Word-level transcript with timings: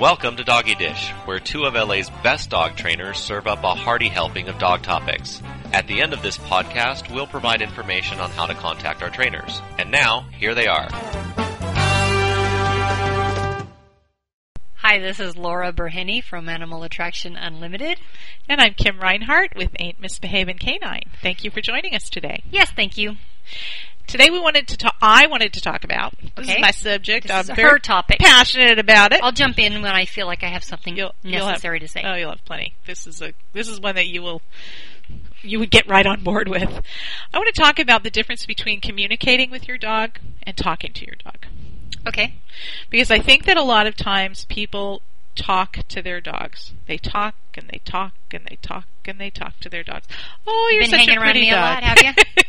Welcome 0.00 0.36
to 0.36 0.44
Doggie 0.44 0.76
Dish, 0.76 1.10
where 1.26 1.38
two 1.38 1.64
of 1.64 1.74
LA's 1.74 2.08
best 2.22 2.48
dog 2.48 2.74
trainers 2.74 3.18
serve 3.18 3.46
up 3.46 3.62
a 3.62 3.74
hearty 3.74 4.08
helping 4.08 4.48
of 4.48 4.58
dog 4.58 4.80
topics. 4.80 5.42
At 5.74 5.88
the 5.88 6.00
end 6.00 6.14
of 6.14 6.22
this 6.22 6.38
podcast, 6.38 7.14
we'll 7.14 7.26
provide 7.26 7.60
information 7.60 8.18
on 8.18 8.30
how 8.30 8.46
to 8.46 8.54
contact 8.54 9.02
our 9.02 9.10
trainers. 9.10 9.60
And 9.76 9.90
now, 9.90 10.22
here 10.38 10.54
they 10.54 10.68
are. 10.68 10.88
Hi, 14.76 14.98
this 15.00 15.20
is 15.20 15.36
Laura 15.36 15.70
Berhenny 15.70 16.24
from 16.24 16.48
Animal 16.48 16.82
Attraction 16.82 17.36
Unlimited. 17.36 18.00
And 18.48 18.58
I'm 18.58 18.72
Kim 18.72 19.00
Reinhart 19.00 19.54
with 19.54 19.68
Ain't 19.78 20.00
Misbehavin' 20.00 20.58
Canine. 20.58 21.10
Thank 21.20 21.44
you 21.44 21.50
for 21.50 21.60
joining 21.60 21.94
us 21.94 22.08
today. 22.08 22.42
Yes, 22.50 22.70
thank 22.70 22.96
you. 22.96 23.16
Today 24.10 24.28
we 24.30 24.40
wanted 24.40 24.66
to 24.68 24.76
talk, 24.76 24.96
I 25.00 25.28
wanted 25.28 25.52
to 25.52 25.60
talk 25.60 25.84
about, 25.84 26.12
this 26.20 26.30
Okay. 26.48 26.54
is 26.56 26.60
my 26.60 26.72
subject, 26.72 27.28
This 27.28 27.32
I'm 27.32 27.40
is 27.42 27.46
very 27.50 27.70
her 27.70 27.78
topic. 27.78 28.18
passionate 28.18 28.78
about 28.80 29.12
it. 29.12 29.20
I'll 29.22 29.30
jump 29.30 29.58
in 29.60 29.82
when 29.82 29.92
I 29.94 30.04
feel 30.04 30.26
like 30.26 30.42
I 30.42 30.48
have 30.48 30.64
something 30.64 30.96
You'll- 30.96 31.14
you'll 31.22 31.44
have- 31.46 31.50
necessary 31.52 31.78
to 31.78 31.86
say. 31.86 32.02
Oh, 32.04 32.14
you'll 32.16 32.30
have 32.30 32.44
plenty. 32.44 32.74
This 32.86 33.06
is 33.06 33.22
a, 33.22 33.32
this 33.52 33.68
is 33.68 33.78
one 33.78 33.94
that 33.94 34.08
you 34.08 34.20
will, 34.22 34.42
you 35.42 35.60
would 35.60 35.70
get 35.70 35.86
right 35.86 36.04
on 36.06 36.24
board 36.24 36.48
with. 36.48 36.68
I 37.32 37.38
want 37.38 37.54
to 37.54 37.60
talk 37.62 37.78
about 37.78 38.02
the 38.02 38.10
difference 38.10 38.46
between 38.46 38.80
communicating 38.80 39.48
with 39.48 39.68
your 39.68 39.78
dog 39.78 40.18
and 40.42 40.56
talking 40.56 40.92
to 40.92 41.06
your 41.06 41.16
dog. 41.24 41.46
Okay. 42.08 42.34
Because 42.90 43.12
I 43.12 43.20
think 43.20 43.44
that 43.44 43.56
a 43.56 43.62
lot 43.62 43.86
of 43.86 43.94
times 43.94 44.44
people 44.46 45.02
talk 45.36 45.78
to 45.88 46.02
their 46.02 46.20
dogs. 46.20 46.72
They 46.86 46.98
talk 46.98 47.36
and 47.54 47.68
they 47.70 47.80
talk 47.84 48.14
and 48.32 48.44
they 48.44 48.56
talk 48.60 48.86
and 49.04 49.20
they 49.20 49.30
talk 49.30 49.60
to 49.60 49.68
their 49.68 49.84
dogs. 49.84 50.08
Oh, 50.48 50.68
you're 50.72 50.82
Been 50.82 50.90
such 50.90 50.98
hanging 51.00 51.16
a 51.16 51.20
around 51.20 51.26
pretty 51.30 51.40
me 51.42 51.50
a 51.52 51.56
lot, 51.56 51.84
have 51.84 52.02
ya? 52.02 52.12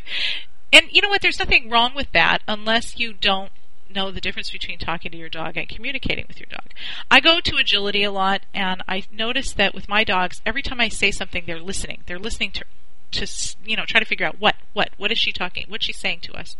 and 0.73 0.87
you 0.91 1.01
know 1.01 1.09
what? 1.09 1.21
There's 1.21 1.39
nothing 1.39 1.69
wrong 1.69 1.93
with 1.95 2.11
that 2.13 2.39
unless 2.47 2.99
you 2.99 3.13
don't 3.13 3.51
know 3.93 4.11
the 4.11 4.21
difference 4.21 4.49
between 4.49 4.79
talking 4.79 5.11
to 5.11 5.17
your 5.17 5.29
dog 5.29 5.57
and 5.57 5.67
communicating 5.67 6.25
with 6.27 6.39
your 6.39 6.47
dog. 6.49 6.71
I 7.09 7.19
go 7.19 7.39
to 7.41 7.57
agility 7.57 8.03
a 8.03 8.11
lot 8.11 8.41
and 8.53 8.81
I 8.87 9.03
notice 9.11 9.51
that 9.53 9.75
with 9.75 9.89
my 9.89 10.03
dogs, 10.03 10.41
every 10.45 10.61
time 10.61 10.79
I 10.79 10.89
say 10.89 11.11
something, 11.11 11.43
they're 11.45 11.59
listening. 11.59 12.03
They're 12.05 12.19
listening 12.19 12.51
to 12.51 12.65
to 13.11 13.27
you 13.65 13.75
know 13.75 13.85
try 13.85 13.99
to 13.99 14.05
figure 14.05 14.25
out 14.25 14.39
what 14.39 14.55
what 14.73 14.89
what 14.97 15.11
is 15.11 15.17
she 15.17 15.31
talking 15.31 15.65
what's 15.67 15.85
she 15.85 15.93
saying 15.93 16.19
to 16.21 16.33
us 16.33 16.55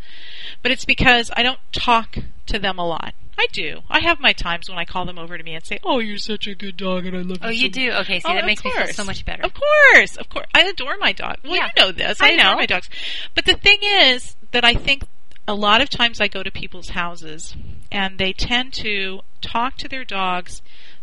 but 0.62 0.72
it's 0.72 0.86
because 0.86 1.32
i 1.36 1.44
don't 1.44 1.60
talk 1.72 2.16
to 2.46 2.60
them 2.60 2.78
a 2.78 2.86
lot 2.86 3.14
i 3.38 3.46
do 3.54 3.80
i 3.90 4.00
have 4.00 4.20
my 4.20 4.34
times 4.34 4.70
when 4.70 4.78
i 4.78 4.84
call 4.86 5.06
them 5.06 5.18
over 5.18 5.38
to 5.38 5.44
me 5.44 5.54
and 5.56 5.66
say 5.66 5.80
oh 5.84 6.00
you're 6.00 6.18
such 6.18 6.48
a 6.48 6.54
good 6.56 6.76
dog 6.78 7.06
and 7.06 7.16
i 7.16 7.20
love 7.22 7.30
you. 7.30 7.38
Oh, 7.42 7.50
you 7.50 7.68
so 7.68 7.70
do? 7.70 7.92
Okay, 8.02 8.20
see, 8.20 8.26
Oh, 8.30 8.34
that 8.36 8.46
makes 8.46 8.64
me 8.66 8.72
feel 8.72 8.88
so 8.88 9.04
much 9.06 9.26
better. 9.26 9.44
Of 9.44 9.54
course, 9.54 10.18
of 10.18 10.30
course. 10.30 10.46
I 10.54 10.62
adore 10.64 10.98
my 11.00 11.12
dog. 11.14 11.38
Well, 11.44 11.56
Yeah. 11.56 11.70
you 11.76 11.82
know 11.84 11.92
this. 11.92 12.22
I 12.22 12.28
I, 12.28 12.30
adore 12.32 12.52
know. 12.52 12.56
my 12.58 12.66
dogs. 12.66 12.90
But 13.36 13.46
the 13.46 13.56
thing 13.56 13.80
is 13.82 14.36
that 14.52 14.64
I 14.66 14.74
think 14.74 15.04
a 15.48 15.54
lot 15.56 15.82
of 15.82 15.90
times 15.90 16.20
I 16.22 16.28
go 16.28 16.44
to 16.44 16.52
people's 16.52 16.90
houses 16.90 17.56
and 17.92 18.18
they 18.20 18.32
tend 18.34 18.74
to 18.74 19.22
talk 19.42 19.78
to 19.78 19.88
their 19.88 20.04
dogs 20.06 20.62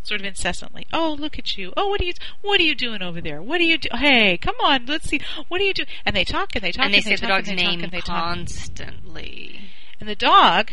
sort 0.08 0.20
of 0.20 0.26
incessantly. 0.26 0.86
Oh, 0.92 1.14
look 1.18 1.38
at 1.38 1.56
you. 1.56 1.72
Oh, 1.76 1.88
what 1.88 2.00
are 2.00 2.04
you 2.04 2.14
what 2.42 2.60
are 2.60 2.64
you 2.64 2.74
doing 2.74 3.02
over 3.02 3.20
there? 3.20 3.40
What 3.42 3.60
are 3.60 3.64
you 3.64 3.78
do? 3.78 3.88
Hey, 3.92 4.36
come 4.38 4.56
on, 4.64 4.86
let's 4.86 5.08
see. 5.08 5.20
What 5.48 5.60
are 5.60 5.64
you 5.64 5.74
doing? 5.74 5.88
And 6.04 6.16
they 6.16 6.24
talk 6.24 6.54
and 6.56 6.64
they 6.64 6.72
talk 6.72 6.86
and 6.86 6.94
they 6.94 7.00
say 7.00 7.16
the 7.16 7.20
talk 7.22 7.28
dog's 7.28 7.48
and 7.48 7.58
they 7.58 7.62
talk 7.62 7.70
name 7.72 7.84
and 7.84 7.92
they 7.92 8.00
talk. 8.00 8.24
constantly. 8.34 9.60
And 10.00 10.08
the 10.08 10.14
dog 10.16 10.70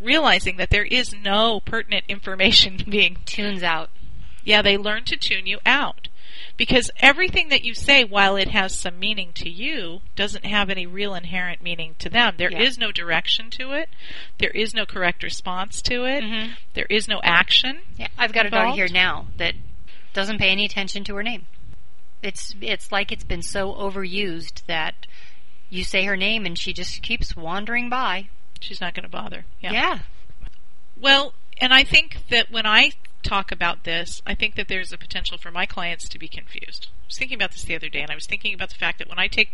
realizing 0.00 0.56
that 0.58 0.70
there 0.70 0.84
is 0.84 1.14
no 1.14 1.60
pertinent 1.60 2.04
information 2.08 2.78
being 2.88 3.16
Tunes 3.24 3.62
out. 3.62 3.90
yeah, 4.44 4.62
they 4.62 4.76
learn 4.76 5.04
to 5.04 5.16
tune 5.16 5.46
you 5.46 5.58
out. 5.64 6.08
Because 6.56 6.90
everything 7.00 7.50
that 7.50 7.64
you 7.64 7.74
say, 7.74 8.02
while 8.04 8.36
it 8.36 8.48
has 8.48 8.74
some 8.74 8.98
meaning 8.98 9.32
to 9.34 9.48
you, 9.48 10.00
doesn't 10.14 10.46
have 10.46 10.70
any 10.70 10.86
real 10.86 11.14
inherent 11.14 11.60
meaning 11.62 11.94
to 11.98 12.08
them. 12.08 12.34
There 12.38 12.48
is 12.48 12.78
Yeah. 12.78 12.86
no 12.86 12.92
direction 12.92 13.50
to 13.50 13.72
it. 13.72 13.90
There 14.38 14.50
is 14.50 14.72
no 14.72 14.86
correct 14.86 15.22
response 15.22 15.82
to 15.82 16.04
it. 16.06 16.24
Mhm. 16.24 16.56
There 16.72 16.86
is 16.88 17.08
no 17.08 17.20
action. 17.22 17.80
Yeah, 17.98 18.08
I've 18.16 18.32
got 18.32 18.46
a 18.46 18.50
dog 18.50 18.74
here 18.74 18.88
now 18.88 19.26
that 19.36 19.54
doesn't 20.14 20.38
pay 20.38 20.48
any 20.48 20.64
attention 20.64 21.04
to 21.04 21.14
her 21.16 21.22
name. 21.22 21.46
It's 22.22 22.54
it's 22.62 22.90
like 22.90 23.12
it's 23.12 23.24
been 23.24 23.42
so 23.42 23.74
overused 23.74 24.64
that 24.66 25.06
you 25.68 25.84
say 25.84 26.04
her 26.04 26.16
name 26.16 26.46
and 26.46 26.58
she 26.58 26.72
just 26.72 27.02
keeps 27.02 27.36
wandering 27.36 27.90
by. 27.90 28.28
She's 28.60 28.80
not 28.80 28.94
going 28.94 29.02
to 29.02 29.10
bother. 29.10 29.44
Yeah. 29.60 29.72
yeah. 29.72 29.98
Well, 30.98 31.34
and 31.58 31.74
I 31.74 31.84
think 31.84 32.16
that 32.30 32.50
when 32.50 32.64
I 32.64 32.92
talk 33.26 33.50
about 33.50 33.84
this, 33.84 34.22
I 34.26 34.34
think 34.34 34.54
that 34.54 34.68
there's 34.68 34.92
a 34.92 34.98
potential 34.98 35.36
for 35.38 35.50
my 35.50 35.66
clients 35.66 36.08
to 36.08 36.18
be 36.18 36.28
confused. 36.28 36.88
I 36.92 37.06
was 37.08 37.18
thinking 37.18 37.36
about 37.36 37.52
this 37.52 37.62
the 37.62 37.74
other 37.74 37.88
day, 37.88 38.00
and 38.00 38.10
I 38.10 38.14
was 38.14 38.26
thinking 38.26 38.52
about 38.54 38.68
the 38.70 38.74
fact 38.76 38.98
that 38.98 39.08
when 39.08 39.18
I 39.18 39.28
take 39.28 39.50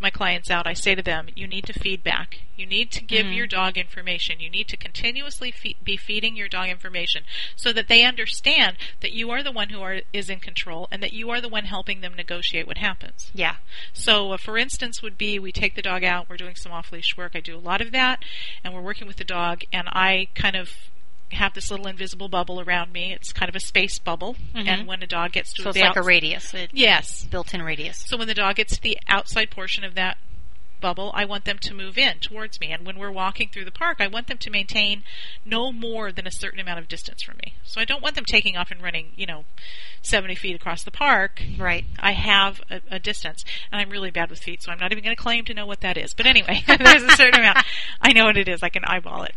my 0.00 0.10
clients 0.10 0.50
out, 0.50 0.66
I 0.66 0.72
say 0.74 0.94
to 0.94 1.02
them, 1.02 1.28
you 1.34 1.46
need 1.46 1.64
to 1.66 1.72
feed 1.72 2.02
back. 2.04 2.40
You 2.56 2.66
need 2.66 2.90
to 2.92 3.02
give 3.02 3.26
Mhm. 3.26 3.36
your 3.36 3.46
dog 3.46 3.76
information. 3.76 4.38
You 4.40 4.50
need 4.50 4.68
to 4.68 4.76
continuously 4.76 5.50
fe- 5.50 5.76
be 5.82 5.96
feeding 5.96 6.36
your 6.36 6.48
dog 6.48 6.68
information 6.68 7.24
so 7.56 7.72
that 7.72 7.88
they 7.88 8.04
understand 8.04 8.76
that 9.00 9.12
you 9.12 9.30
are 9.30 9.42
the 9.42 9.50
one 9.52 9.70
who 9.70 9.80
are, 9.82 10.02
is 10.12 10.28
in 10.30 10.38
control 10.38 10.86
and 10.92 11.02
that 11.02 11.12
you 11.12 11.30
are 11.30 11.40
the 11.40 11.48
one 11.48 11.64
helping 11.64 12.00
them 12.02 12.14
negotiate 12.14 12.66
what 12.66 12.78
happens. 12.78 13.30
Yeah. 13.34 13.56
So, 13.92 14.32
uh, 14.32 14.36
for 14.36 14.56
instance, 14.58 15.02
would 15.02 15.18
be 15.18 15.38
we 15.38 15.50
take 15.50 15.74
the 15.74 15.82
dog 15.82 16.04
out, 16.04 16.28
we're 16.28 16.36
doing 16.36 16.54
some 16.56 16.72
off 16.72 16.92
leash 16.92 17.16
work. 17.16 17.32
I 17.34 17.40
do 17.40 17.56
a 17.56 17.58
lot 17.58 17.80
of 17.80 17.90
that, 17.92 18.24
and 18.62 18.74
we're 18.74 18.80
working 18.80 19.06
with 19.08 19.16
the 19.16 19.24
dog, 19.24 19.62
and 19.72 19.88
I 19.88 20.28
kind 20.34 20.54
of 20.56 20.70
have 21.32 21.54
this 21.54 21.70
little 21.70 21.86
invisible 21.86 22.28
bubble 22.28 22.60
around 22.60 22.92
me. 22.92 23.12
It's 23.12 23.32
kind 23.32 23.48
of 23.48 23.56
a 23.56 23.60
space 23.60 23.98
bubble, 23.98 24.36
Mhm. 24.54 24.66
and 24.68 24.86
when 24.86 25.02
a 25.02 25.06
dog 25.06 25.32
gets 25.32 25.52
to 25.54 25.62
So 25.62 25.68
it's 25.70 25.78
like 25.78 25.96
a 25.96 26.02
radius, 26.02 26.54
a 26.54 26.68
yes. 26.72 27.24
built-in 27.24 27.62
radius. 27.62 27.98
So 28.06 28.16
when 28.16 28.28
the 28.28 28.34
dog 28.34 28.56
gets 28.56 28.76
to 28.76 28.82
the 28.82 28.98
outside 29.08 29.50
portion 29.50 29.84
of 29.84 29.94
that 29.94 30.18
bubble, 30.80 31.12
I 31.14 31.24
want 31.24 31.44
them 31.44 31.58
to 31.60 31.74
move 31.74 31.96
in 31.96 32.18
towards 32.18 32.58
me. 32.60 32.72
And 32.72 32.84
when 32.84 32.98
we're 32.98 33.12
walking 33.12 33.48
through 33.48 33.66
the 33.66 33.70
park, 33.70 33.98
I 34.00 34.08
want 34.08 34.26
them 34.26 34.36
to 34.38 34.50
maintain 34.50 35.04
no 35.44 35.70
more 35.70 36.10
than 36.10 36.26
a 36.26 36.30
certain 36.32 36.58
amount 36.58 36.80
of 36.80 36.88
distance 36.88 37.22
from 37.22 37.36
me. 37.36 37.54
So 37.62 37.80
I 37.80 37.84
don't 37.84 38.02
want 38.02 38.16
them 38.16 38.24
taking 38.24 38.56
off 38.56 38.72
and 38.72 38.82
running, 38.82 39.12
you 39.14 39.24
know, 39.24 39.44
70 40.02 40.34
feet 40.34 40.56
across 40.56 40.82
the 40.82 40.90
park. 40.90 41.40
Right. 41.56 41.84
I 42.00 42.12
have 42.12 42.60
a, 42.68 42.80
a 42.90 42.98
distance, 42.98 43.44
and 43.70 43.80
I'm 43.80 43.90
really 43.90 44.10
bad 44.10 44.28
with 44.28 44.40
feet, 44.40 44.60
so 44.60 44.72
I'm 44.72 44.78
not 44.80 44.90
even 44.90 45.04
going 45.04 45.14
to 45.14 45.22
claim 45.22 45.44
to 45.44 45.54
know 45.54 45.66
what 45.66 45.82
that 45.82 45.96
is. 45.96 46.14
But 46.14 46.26
anyway, 46.34 46.64
there's 46.66 47.04
a 47.04 47.10
certain 47.12 47.38
amount. 47.38 47.58
I 48.00 48.12
know 48.12 48.24
what 48.24 48.36
it 48.36 48.48
is. 48.48 48.64
I 48.64 48.68
can 48.68 48.82
eyeball 48.84 49.22
it. 49.22 49.36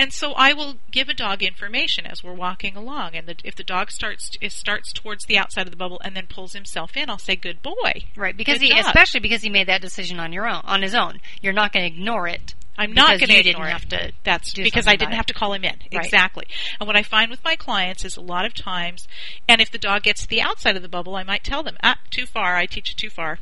And 0.00 0.14
so 0.14 0.32
I 0.32 0.54
will 0.54 0.76
give 0.90 1.10
a 1.10 1.14
dog 1.14 1.42
information 1.42 2.06
as 2.06 2.24
we're 2.24 2.32
walking 2.32 2.74
along, 2.74 3.14
and 3.14 3.28
the, 3.28 3.36
if 3.44 3.54
the 3.54 3.62
dog 3.62 3.90
starts 3.90 4.30
starts 4.48 4.94
towards 4.94 5.26
the 5.26 5.36
outside 5.36 5.66
of 5.66 5.70
the 5.70 5.76
bubble 5.76 6.00
and 6.02 6.16
then 6.16 6.26
pulls 6.26 6.54
himself 6.54 6.96
in, 6.96 7.10
I'll 7.10 7.18
say, 7.18 7.36
"Good 7.36 7.60
boy." 7.60 8.06
Right. 8.16 8.34
Because 8.34 8.60
Good 8.60 8.64
he, 8.64 8.70
job. 8.70 8.86
especially 8.86 9.20
because 9.20 9.42
he 9.42 9.50
made 9.50 9.68
that 9.68 9.82
decision 9.82 10.18
on 10.18 10.32
your 10.32 10.48
own, 10.48 10.62
on 10.64 10.80
his 10.80 10.94
own. 10.94 11.20
You're 11.42 11.52
not 11.52 11.74
going 11.74 11.82
to 11.82 11.94
ignore 11.94 12.26
it. 12.26 12.54
I'm 12.78 12.94
not 12.94 13.18
going 13.18 13.28
to 13.28 13.50
ignore 13.50 13.66
it. 13.66 13.72
have 13.72 13.88
to 13.90 14.12
That's 14.24 14.54
because 14.54 14.86
I 14.86 14.96
didn't 14.96 15.12
have 15.12 15.26
to 15.26 15.34
call 15.34 15.52
him 15.52 15.64
in. 15.64 15.76
Right. 15.92 16.02
Exactly. 16.02 16.46
And 16.80 16.86
what 16.86 16.96
I 16.96 17.02
find 17.02 17.30
with 17.30 17.44
my 17.44 17.54
clients 17.54 18.02
is 18.06 18.16
a 18.16 18.22
lot 18.22 18.46
of 18.46 18.54
times, 18.54 19.06
and 19.46 19.60
if 19.60 19.70
the 19.70 19.76
dog 19.76 20.04
gets 20.04 20.22
to 20.22 20.28
the 20.28 20.40
outside 20.40 20.76
of 20.76 20.82
the 20.82 20.88
bubble, 20.88 21.14
I 21.14 21.24
might 21.24 21.44
tell 21.44 21.62
them, 21.62 21.76
ah, 21.82 21.98
too 22.08 22.24
far. 22.24 22.56
I 22.56 22.64
teach 22.64 22.92
it 22.92 22.96
too 22.96 23.10
far. 23.10 23.38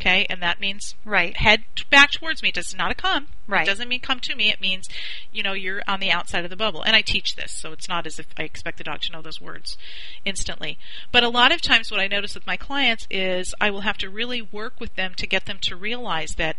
Okay, 0.00 0.26
and 0.30 0.40
that 0.42 0.60
means 0.60 0.94
Right. 1.04 1.36
head 1.36 1.64
t- 1.76 1.84
back 1.90 2.10
towards 2.10 2.42
me. 2.42 2.48
It 2.48 2.54
does 2.54 2.74
not 2.74 2.90
a 2.90 2.94
come. 2.94 3.28
Right. 3.46 3.62
It 3.62 3.70
doesn't 3.70 3.88
mean 3.88 4.00
come 4.00 4.18
to 4.20 4.34
me. 4.34 4.48
It 4.50 4.60
means, 4.60 4.88
you 5.30 5.42
know, 5.42 5.52
you're 5.52 5.82
on 5.86 6.00
the 6.00 6.10
outside 6.10 6.44
of 6.44 6.50
the 6.50 6.56
bubble. 6.56 6.82
And 6.82 6.96
I 6.96 7.02
teach 7.02 7.36
this, 7.36 7.52
so 7.52 7.72
it's 7.72 7.88
not 7.88 8.06
as 8.06 8.18
if 8.18 8.26
I 8.38 8.44
expect 8.44 8.78
the 8.78 8.84
dog 8.84 9.02
to 9.02 9.12
know 9.12 9.20
those 9.20 9.40
words 9.40 9.76
instantly. 10.24 10.78
But 11.12 11.22
a 11.22 11.28
lot 11.28 11.52
of 11.52 11.60
times 11.60 11.90
what 11.90 12.00
I 12.00 12.06
notice 12.06 12.34
with 12.34 12.46
my 12.46 12.56
clients 12.56 13.06
is 13.10 13.54
I 13.60 13.70
will 13.70 13.82
have 13.82 13.98
to 13.98 14.08
really 14.08 14.40
work 14.40 14.80
with 14.80 14.94
them 14.94 15.12
to 15.16 15.26
get 15.26 15.44
them 15.44 15.58
to 15.62 15.76
realize 15.76 16.36
that 16.36 16.56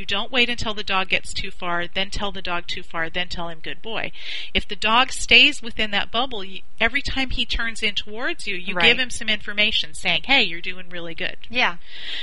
you 0.00 0.06
don't 0.06 0.32
wait 0.32 0.48
until 0.48 0.72
the 0.72 0.82
dog 0.82 1.10
gets 1.10 1.32
too 1.34 1.50
far, 1.50 1.86
then 1.86 2.08
tell 2.10 2.32
the 2.32 2.40
dog 2.42 2.66
too 2.66 2.82
far, 2.82 3.10
then 3.10 3.28
tell 3.28 3.48
him 3.48 3.58
good 3.62 3.82
boy. 3.82 4.10
If 4.54 4.66
the 4.66 4.74
dog 4.74 5.12
stays 5.12 5.60
within 5.62 5.90
that 5.90 6.10
bubble, 6.10 6.42
you, 6.42 6.62
every 6.80 7.02
time 7.02 7.30
he 7.30 7.44
turns 7.44 7.82
in 7.82 7.94
towards 7.94 8.46
you, 8.46 8.56
you 8.56 8.74
Right. 8.74 8.86
give 8.86 8.98
him 8.98 9.10
some 9.10 9.28
information 9.28 9.92
saying, 9.94 10.22
hey, 10.24 10.42
you're 10.42 10.62
doing 10.62 10.88
really 10.88 11.14
good. 11.14 11.36
Yeah. 11.50 11.76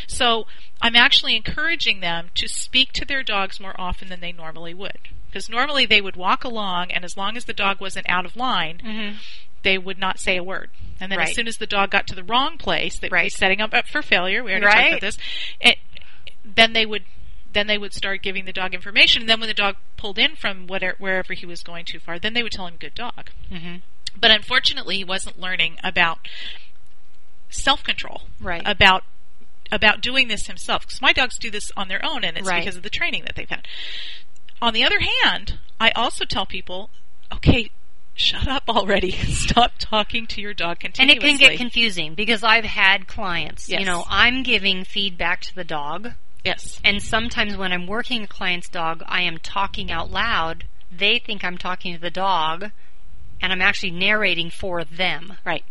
So 0.08 0.48
I'm 0.82 0.96
actually 0.96 1.36
encouraging 1.36 2.00
them 2.00 2.30
to 2.36 2.48
speak 2.48 2.92
to 2.94 3.06
their 3.06 3.22
dogs 3.24 3.60
more 3.60 3.80
often 3.80 4.10
than 4.10 4.20
they 4.22 4.32
normally 4.32 4.74
would. 4.74 4.98
Because 5.30 5.50
normally 5.50 5.86
they 5.86 6.02
would 6.02 6.16
walk 6.16 6.44
along, 6.44 6.92
and 6.92 7.06
as 7.06 7.16
long 7.16 7.38
as 7.38 7.46
the 7.46 7.54
dog 7.54 7.80
wasn't 7.80 8.10
out 8.10 8.26
of 8.26 8.36
line, 8.36 8.82
Mm-hmm. 8.84 9.18
they 9.64 9.78
would 9.78 10.00
not 10.00 10.20
say 10.20 10.38
a 10.38 10.44
word. 10.44 10.70
And 11.00 11.12
then 11.12 11.20
as 11.20 11.36
soon 11.36 11.48
as 11.48 11.58
the 11.58 11.68
dog 11.68 11.92
got 11.92 12.08
to 12.08 12.16
the 12.16 12.24
wrong 12.24 12.58
place, 12.58 12.98
that 13.00 13.12
Right. 13.12 13.26
was 13.26 13.36
setting 13.36 13.62
up, 13.62 13.74
up 13.74 13.88
for 13.88 14.02
failure. 14.02 14.44
We 14.44 14.52
already 14.52 14.66
talked 14.66 14.88
about 14.88 15.02
this. 15.02 15.18
It, 15.62 15.78
then 16.44 16.74
they 16.74 16.86
would 16.86 17.04
then 17.54 17.68
they 17.68 17.78
would 17.78 17.94
start 17.94 18.22
giving 18.22 18.46
the 18.46 18.54
dog 18.54 18.74
information. 18.74 19.22
And 19.24 19.30
then 19.30 19.40
when 19.40 19.48
the 19.48 19.54
dog 19.54 19.76
pulled 19.96 20.18
in 20.20 20.36
from 20.36 20.68
whatever, 20.68 20.96
wherever 21.00 21.34
he 21.34 21.46
was 21.46 21.62
going 21.64 21.86
too 21.86 22.00
far, 22.00 22.20
then 22.20 22.34
they 22.34 22.44
would 22.44 22.52
tell 22.52 22.68
him 22.68 22.76
good 22.80 22.94
dog. 22.96 23.30
Mm-hmm. 23.52 23.78
But 24.20 24.32
unfortunately, 24.32 24.98
he 24.98 25.04
wasn't 25.04 25.40
learning 25.40 25.78
about 25.84 26.20
self 27.50 27.84
control. 27.84 28.24
Right. 28.40 28.62
About 28.66 29.04
about 29.72 30.02
doing 30.02 30.28
this 30.28 30.48
himself. 30.48 30.84
Because 30.86 31.02
my 31.02 31.12
dogs 31.14 31.38
do 31.38 31.52
this 31.52 31.72
on 31.76 31.88
their 31.88 32.04
own, 32.04 32.24
and 32.24 32.38
it's 32.38 32.48
Right. 32.48 32.62
because 32.62 32.78
of 32.78 32.84
the 32.84 32.90
training 32.90 33.24
that 33.26 33.36
they've 33.36 33.50
had. 33.50 33.68
On 34.62 34.74
the 34.74 34.84
other 34.84 35.00
hand, 35.24 35.60
I 35.80 35.92
also 35.92 36.24
tell 36.26 36.46
people, 36.46 36.90
okay, 37.34 37.70
shut 38.16 38.48
up 38.48 38.64
already. 38.70 39.12
Stop 39.28 39.74
talking 39.78 40.26
to 40.28 40.42
your 40.42 40.54
dog 40.54 40.78
And 40.84 41.12
it 41.12 41.20
can 41.20 41.38
get 41.38 41.58
confusing 41.58 42.16
because 42.16 42.44
I've 42.44 42.66
had 42.66 43.08
clients, 43.08 43.70
Yes. 43.70 43.82
you 43.82 43.86
know, 43.86 44.06
I'm 44.10 44.42
giving 44.44 44.84
feedback 44.84 45.42
to 45.42 45.56
the 45.56 45.64
dog, 45.64 46.14
yes. 46.48 46.80
and 46.84 47.02
sometimes 47.02 47.56
when 47.58 47.72
I'm 47.72 47.88
working 47.88 48.24
a 48.24 48.28
client's 48.28 48.70
dog, 48.70 49.04
I 49.06 49.22
am 49.22 49.38
talking 49.38 49.92
out 49.92 50.12
loud. 50.12 50.66
They 50.92 51.20
think 51.20 51.44
I'm 51.44 51.58
talking 51.58 51.94
to 51.94 52.00
the 52.02 52.10
dog, 52.10 52.72
and 53.42 53.52
I'm 53.54 53.62
actually 53.62 53.92
narrating 53.92 54.50
for 54.50 54.84
them 54.84 55.34
Right. 55.46 55.64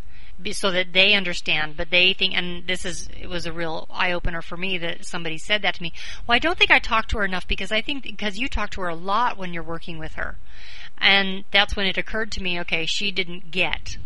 so 0.53 0.71
that 0.71 0.93
they 0.93 1.15
understand. 1.15 1.77
But 1.77 1.91
they 1.91 2.13
think, 2.13 2.35
and 2.37 2.67
this 2.67 2.85
is 2.85 3.09
it 3.21 3.29
was 3.29 3.47
a 3.47 3.53
real 3.53 3.87
eye 3.91 4.13
opener 4.13 4.43
for 4.43 4.57
me 4.57 4.79
that 4.79 5.05
somebody 5.07 5.39
said 5.39 5.63
that 5.63 5.75
to 5.77 5.83
me. 5.83 5.93
Well, 6.27 6.37
I 6.37 6.39
don't 6.39 6.59
think 6.59 6.71
I 6.71 6.79
talk 6.79 7.09
to 7.09 7.19
her 7.19 7.25
enough 7.25 7.49
because 7.49 7.73
I 7.73 7.81
think 7.81 8.03
because 8.05 8.39
you 8.39 8.49
talk 8.49 8.71
to 8.71 8.83
her 8.83 8.89
a 8.89 8.95
lot 8.95 9.37
when 9.39 9.53
you're 9.55 9.63
working 9.63 9.99
with 9.99 10.15
her, 10.15 10.37
and 10.99 11.45
that's 11.51 11.75
when 11.77 11.87
it 11.87 11.99
occurred 11.99 12.31
to 12.33 12.43
me. 12.43 12.61
Okay, 12.61 12.87
she 12.87 13.11
didn't 13.11 13.51
get 13.51 13.97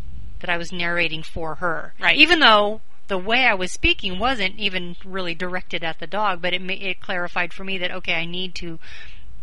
that 0.41 0.49
I 0.51 0.57
was 0.57 0.73
narrating 0.73 1.23
for 1.23 1.57
her, 1.57 1.93
Right. 2.01 2.17
Even 2.17 2.41
though 2.41 2.81
the 3.11 3.19
way 3.19 3.45
I 3.45 3.55
was 3.55 3.73
speaking 3.73 4.21
wasn't 4.21 4.57
even 4.57 4.95
really 5.05 5.35
directed 5.35 5.83
at 5.83 5.99
the 5.99 6.07
dog, 6.07 6.41
but 6.41 6.55
it 6.55 6.63
it 6.71 7.01
clarified 7.01 7.53
for 7.53 7.65
me 7.65 7.77
that 7.79 7.91
okay, 7.91 8.15
I 8.15 8.25
need 8.25 8.55
to 8.57 8.79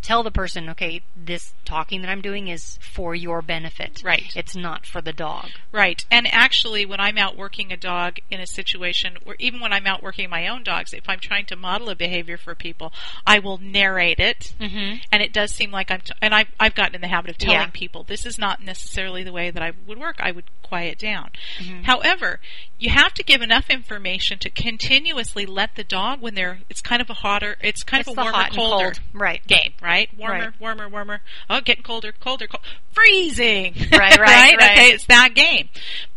tell 0.01 0.23
the 0.23 0.31
person, 0.31 0.69
okay, 0.69 1.01
this 1.17 1.53
talking 1.65 2.01
that 2.01 2.09
I'm 2.09 2.21
doing 2.21 2.47
is 2.47 2.77
for 2.81 3.13
your 3.13 3.41
benefit. 3.41 4.01
Right. 4.05 4.31
It's 4.35 4.55
not 4.55 4.85
for 4.85 5.01
the 5.01 5.11
dog. 5.11 5.47
Right. 5.71 6.05
And 6.09 6.27
actually, 6.31 6.85
when 6.85 6.99
I'm 7.01 7.17
out 7.17 7.35
working 7.35 7.73
a 7.73 7.77
dog 7.77 8.19
in 8.29 8.39
a 8.39 8.47
situation, 8.47 9.17
or 9.25 9.35
even 9.39 9.59
when 9.59 9.73
I'm 9.73 9.85
out 9.85 10.01
working 10.01 10.29
my 10.29 10.47
own 10.47 10.63
dogs, 10.63 10.93
if 10.93 11.09
I'm 11.09 11.19
trying 11.19 11.45
to 11.47 11.55
model 11.57 11.89
a 11.89 11.95
behavior 11.95 12.37
for 12.37 12.55
people, 12.55 12.93
I 13.25 13.39
will 13.39 13.57
narrate 13.57 14.19
it. 14.19 14.53
Mm-hmm. 14.61 14.99
And 15.11 15.21
it 15.23 15.33
does 15.33 15.51
seem 15.51 15.71
like 15.71 15.91
I'm, 15.91 16.01
t- 16.01 16.13
and 16.21 16.33
I've, 16.33 16.47
I've 16.57 16.75
gotten 16.75 16.95
in 16.95 17.01
the 17.01 17.07
habit 17.07 17.31
of 17.31 17.37
telling 17.37 17.59
Yeah. 17.59 17.69
people 17.73 18.03
this 18.03 18.25
is 18.25 18.37
not 18.37 18.63
necessarily 18.63 19.23
the 19.23 19.33
way 19.33 19.49
that 19.51 19.63
I 19.63 19.73
would 19.87 19.97
work. 19.99 20.17
I 20.19 20.31
would 20.31 20.45
quiet 20.63 20.99
down. 20.99 21.31
Mm-hmm. 21.59 21.83
However, 21.83 22.39
you 22.79 22.89
have 22.91 23.13
to 23.15 23.23
give 23.23 23.41
enough 23.41 23.69
information 23.69 24.37
to 24.39 24.49
continuously 24.49 25.45
let 25.45 25.75
the 25.75 25.83
dog, 25.83 26.21
when 26.21 26.35
they're, 26.35 26.59
it's 26.69 26.81
kind 26.81 27.01
of 27.01 27.09
a 27.09 27.13
hotter, 27.15 27.57
it's 27.61 27.81
kind 27.83 28.01
It's 28.01 28.09
of 28.09 28.17
a 28.17 28.21
warmer, 28.21 28.37
hot 28.37 28.51
colder 28.53 28.83
cold. 28.85 28.99
Right. 29.13 29.45
game, 29.47 29.73
right? 29.81 30.09
Warmer, 30.17 30.39
Right. 30.45 30.59
warmer, 30.61 30.89
warmer. 30.89 31.21
Oh, 31.49 31.59
getting 31.61 31.83
colder, 31.83 32.11
colder, 32.11 32.47
cold. 32.47 32.63
Freezing. 32.93 33.73
Right, 33.91 34.17
right, 34.19 34.19
right. 34.19 34.55
Okay, 34.55 34.85
it's 34.91 35.05
that 35.07 35.33
game. 35.33 35.69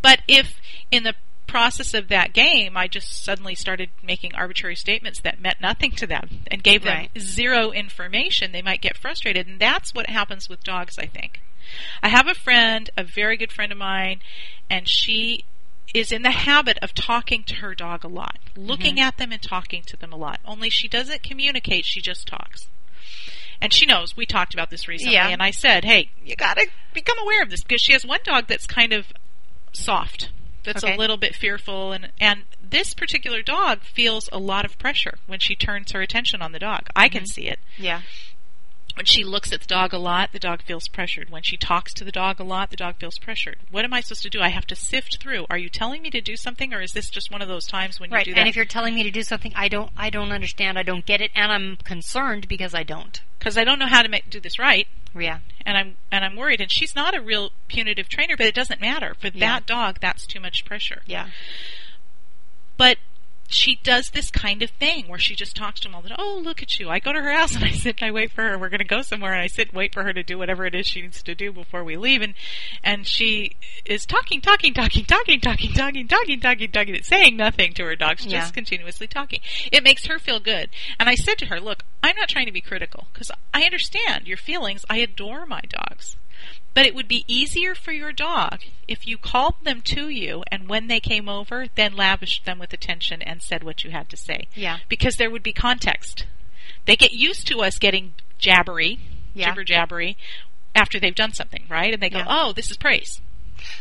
But 0.02 0.20
if 0.28 0.60
in 0.90 1.04
the 1.04 1.14
process 1.46 1.94
of 1.94 2.08
that 2.08 2.32
game, 2.32 2.76
I 2.76 2.86
just 2.88 3.24
suddenly 3.24 3.54
started 3.54 3.90
making 4.04 4.34
arbitrary 4.34 4.76
statements 4.76 5.20
that 5.22 5.40
meant 5.40 5.60
nothing 5.60 5.90
to 5.92 6.06
them 6.06 6.28
and 6.50 6.62
gave 6.62 6.84
them 6.84 6.96
Right. 6.96 7.10
zero 7.18 7.70
information, 7.72 8.52
they 8.52 8.62
might 8.62 8.80
get 8.80 8.96
frustrated. 8.96 9.46
And 9.46 9.58
that's 9.58 9.92
what 9.94 10.08
happens 10.08 10.48
with 10.48 10.62
dogs, 10.62 10.96
I 10.98 11.06
think. 11.06 11.40
I 12.02 12.08
have 12.08 12.28
a 12.28 12.34
friend, 12.34 12.88
a 12.96 13.02
very 13.04 13.36
good 13.36 13.50
friend 13.52 13.72
of 13.72 13.78
mine, 13.78 14.20
and 14.68 14.88
she 14.88 15.44
is 15.94 16.12
in 16.12 16.22
the 16.22 16.30
habit 16.30 16.78
of 16.82 16.94
talking 16.94 17.42
to 17.44 17.56
her 17.56 17.74
dog 17.74 18.04
a 18.04 18.08
lot, 18.08 18.38
looking 18.56 18.96
Mm-hmm. 18.96 19.04
at 19.06 19.16
them 19.18 19.32
and 19.32 19.42
talking 19.42 19.82
to 19.86 19.96
them 19.96 20.12
a 20.12 20.16
lot. 20.16 20.40
Only 20.44 20.70
she 20.70 20.86
doesn't 20.88 21.22
communicate, 21.22 21.84
she 21.84 22.00
just 22.00 22.26
talks. 22.26 22.68
And 23.60 23.72
she 23.72 23.84
knows, 23.86 24.16
we 24.16 24.24
talked 24.24 24.54
about 24.54 24.70
this 24.70 24.88
recently, 24.88 25.14
Yeah. 25.14 25.28
and 25.28 25.42
I 25.42 25.50
said, 25.50 25.84
hey, 25.84 26.10
you 26.24 26.34
gotta 26.36 26.66
become 26.94 27.18
aware 27.18 27.42
of 27.42 27.50
this, 27.50 27.62
because 27.62 27.82
she 27.82 27.92
has 27.92 28.04
one 28.06 28.20
dog 28.24 28.46
that's 28.46 28.66
kind 28.66 28.92
of 28.92 29.06
soft, 29.72 30.30
that's 30.64 30.82
Okay. 30.84 30.94
a 30.94 30.98
little 30.98 31.16
bit 31.16 31.34
fearful, 31.34 31.92
and, 31.92 32.10
and 32.20 32.42
this 32.62 32.94
particular 32.94 33.42
dog 33.42 33.80
feels 33.82 34.28
a 34.32 34.38
lot 34.38 34.64
of 34.64 34.78
pressure 34.78 35.18
when 35.26 35.40
she 35.40 35.54
turns 35.54 35.92
her 35.92 36.00
attention 36.00 36.40
on 36.40 36.52
the 36.52 36.58
dog. 36.58 36.88
I 36.96 37.08
Mm-hmm. 37.08 37.18
can 37.18 37.26
see 37.26 37.48
it. 37.48 37.58
Yeah. 37.76 38.02
When 38.96 39.06
she 39.06 39.24
looks 39.24 39.52
at 39.52 39.60
the 39.60 39.66
dog 39.66 39.92
a 39.92 39.98
lot, 39.98 40.32
the 40.32 40.38
dog 40.38 40.62
feels 40.62 40.88
pressured. 40.88 41.30
When 41.30 41.42
she 41.42 41.56
talks 41.56 41.92
to 41.94 42.04
the 42.04 42.12
dog 42.12 42.40
a 42.40 42.44
lot, 42.44 42.70
the 42.70 42.76
dog 42.76 42.96
feels 42.98 43.18
pressured. 43.18 43.58
What 43.70 43.84
am 43.84 43.92
I 43.94 44.00
supposed 44.00 44.22
to 44.24 44.30
do? 44.30 44.40
I 44.40 44.48
have 44.48 44.66
to 44.66 44.74
sift 44.76 45.18
through. 45.22 45.46
Are 45.48 45.58
you 45.58 45.68
telling 45.68 46.02
me 46.02 46.10
to 46.10 46.20
do 46.20 46.36
something, 46.36 46.74
or 46.74 46.80
is 46.80 46.92
this 46.92 47.08
just 47.10 47.30
one 47.30 47.40
of 47.42 47.48
those 47.48 47.66
times 47.66 47.98
when 48.00 48.10
Right. 48.10 48.26
you 48.26 48.32
do 48.32 48.34
that? 48.34 48.40
And 48.40 48.48
if 48.48 48.56
you're 48.56 48.64
telling 48.64 48.94
me 48.94 49.02
to 49.04 49.10
do 49.10 49.22
something 49.22 49.52
I 49.54 49.68
don't 49.68 49.90
I 49.96 50.10
don't 50.10 50.32
understand, 50.32 50.78
I 50.78 50.82
don't 50.82 51.06
get 51.06 51.20
it, 51.20 51.30
and 51.34 51.50
I'm 51.52 51.76
concerned 51.76 52.48
because 52.48 52.74
I 52.74 52.82
don't. 52.82 53.20
Because 53.38 53.56
I 53.56 53.64
don't 53.64 53.78
know 53.78 53.86
how 53.86 54.02
to 54.02 54.08
make, 54.08 54.28
do 54.28 54.40
this 54.40 54.58
right, 54.58 54.86
Yeah. 55.18 55.38
and 55.64 55.76
I'm 55.76 55.96
and 56.12 56.24
I'm 56.24 56.36
worried. 56.36 56.60
And 56.60 56.70
she's 56.70 56.94
not 56.94 57.16
a 57.16 57.20
real 57.20 57.50
punitive 57.68 58.08
trainer, 58.08 58.36
but 58.36 58.46
it 58.46 58.54
doesn't 58.54 58.80
matter 58.80 59.14
for 59.20 59.28
Yeah. 59.28 59.38
that 59.54 59.66
dog. 59.66 59.98
That's 60.00 60.26
too 60.26 60.40
much 60.40 60.64
pressure. 60.64 61.02
Yeah. 61.06 61.28
But 62.76 62.98
she 63.52 63.78
does 63.82 64.10
this 64.10 64.30
kind 64.30 64.62
of 64.62 64.70
thing 64.70 65.08
where 65.08 65.18
she 65.18 65.34
just 65.34 65.56
talks 65.56 65.80
to 65.80 65.88
him 65.88 65.94
all 65.96 66.02
the 66.02 66.08
time. 66.10 66.18
Oh, 66.20 66.40
look 66.42 66.62
at 66.62 66.78
you. 66.78 66.88
I 66.88 67.00
go 67.00 67.12
to 67.12 67.20
her 67.20 67.32
house 67.32 67.54
and 67.54 67.64
I 67.64 67.72
sit 67.72 67.96
and 68.00 68.08
I 68.08 68.12
wait 68.12 68.30
for 68.32 68.42
her. 68.42 68.56
We're 68.56 68.68
going 68.68 68.78
to 68.78 68.84
go 68.84 69.02
somewhere 69.02 69.32
and 69.32 69.42
I 69.42 69.48
sit 69.48 69.68
and 69.70 69.76
wait 69.76 69.92
for 69.92 70.04
her 70.04 70.12
to 70.12 70.22
do 70.22 70.38
whatever 70.38 70.64
it 70.66 70.74
is 70.74 70.86
she 70.86 71.02
needs 71.02 71.22
to 71.24 71.34
do 71.34 71.52
before 71.52 71.82
we 71.82 71.96
leave. 71.96 72.22
And, 72.22 72.34
and 72.84 73.06
she 73.06 73.56
is 73.84 74.06
talking, 74.06 74.40
talking, 74.40 74.72
talking, 74.72 75.04
talking, 75.04 75.40
talking, 75.40 75.72
talking, 75.72 76.06
talking, 76.08 76.40
talking, 76.40 76.70
talking, 76.70 76.94
and 76.94 77.04
saying 77.04 77.36
nothing 77.36 77.72
to 77.74 77.84
her 77.84 77.96
dog. 77.96 78.18
She's 78.20 78.32
Yeah. 78.32 78.40
just 78.42 78.54
continuously 78.54 79.08
talking. 79.08 79.40
It 79.72 79.82
makes 79.82 80.06
her 80.06 80.18
feel 80.20 80.38
good. 80.38 80.70
And 81.00 81.08
I 81.08 81.16
said 81.16 81.36
to 81.38 81.46
her, 81.46 81.60
look, 81.60 81.82
I'm 82.02 82.16
not 82.16 82.28
trying 82.28 82.46
to 82.46 82.52
be 82.52 82.60
critical 82.60 83.08
because 83.12 83.30
I 83.52 83.64
understand 83.64 84.26
your 84.28 84.36
feelings. 84.36 84.84
I 84.88 84.98
adore 84.98 85.44
my 85.44 85.62
dogs. 85.68 86.16
But 86.72 86.86
it 86.86 86.94
would 86.94 87.08
be 87.08 87.24
easier 87.26 87.74
for 87.74 87.90
your 87.92 88.12
dog 88.12 88.60
if 88.86 89.06
you 89.06 89.18
called 89.18 89.56
them 89.64 89.80
to 89.82 90.08
you 90.08 90.44
and 90.52 90.68
when 90.68 90.86
they 90.86 91.00
came 91.00 91.28
over, 91.28 91.66
then 91.74 91.96
lavished 91.96 92.44
them 92.44 92.58
with 92.60 92.72
attention 92.72 93.22
and 93.22 93.42
said 93.42 93.64
what 93.64 93.82
you 93.82 93.90
had 93.90 94.08
to 94.10 94.16
say. 94.16 94.46
Yeah. 94.54 94.78
Because 94.88 95.16
there 95.16 95.30
would 95.30 95.42
be 95.42 95.52
context. 95.52 96.26
They 96.86 96.94
get 96.96 97.12
used 97.12 97.46
to 97.48 97.60
us 97.62 97.78
getting 97.78 98.14
jabbery, 98.40 98.98
Yeah. 99.34 99.50
jibber 99.50 99.64
jabbery, 99.64 100.16
after 100.74 101.00
they've 101.00 101.14
done 101.14 101.32
something, 101.32 101.64
right? 101.68 101.92
And 101.92 102.00
they 102.00 102.08
go, 102.08 102.18
Yeah. 102.18 102.26
oh, 102.28 102.52
this 102.52 102.70
is 102.70 102.76
praise. 102.76 103.20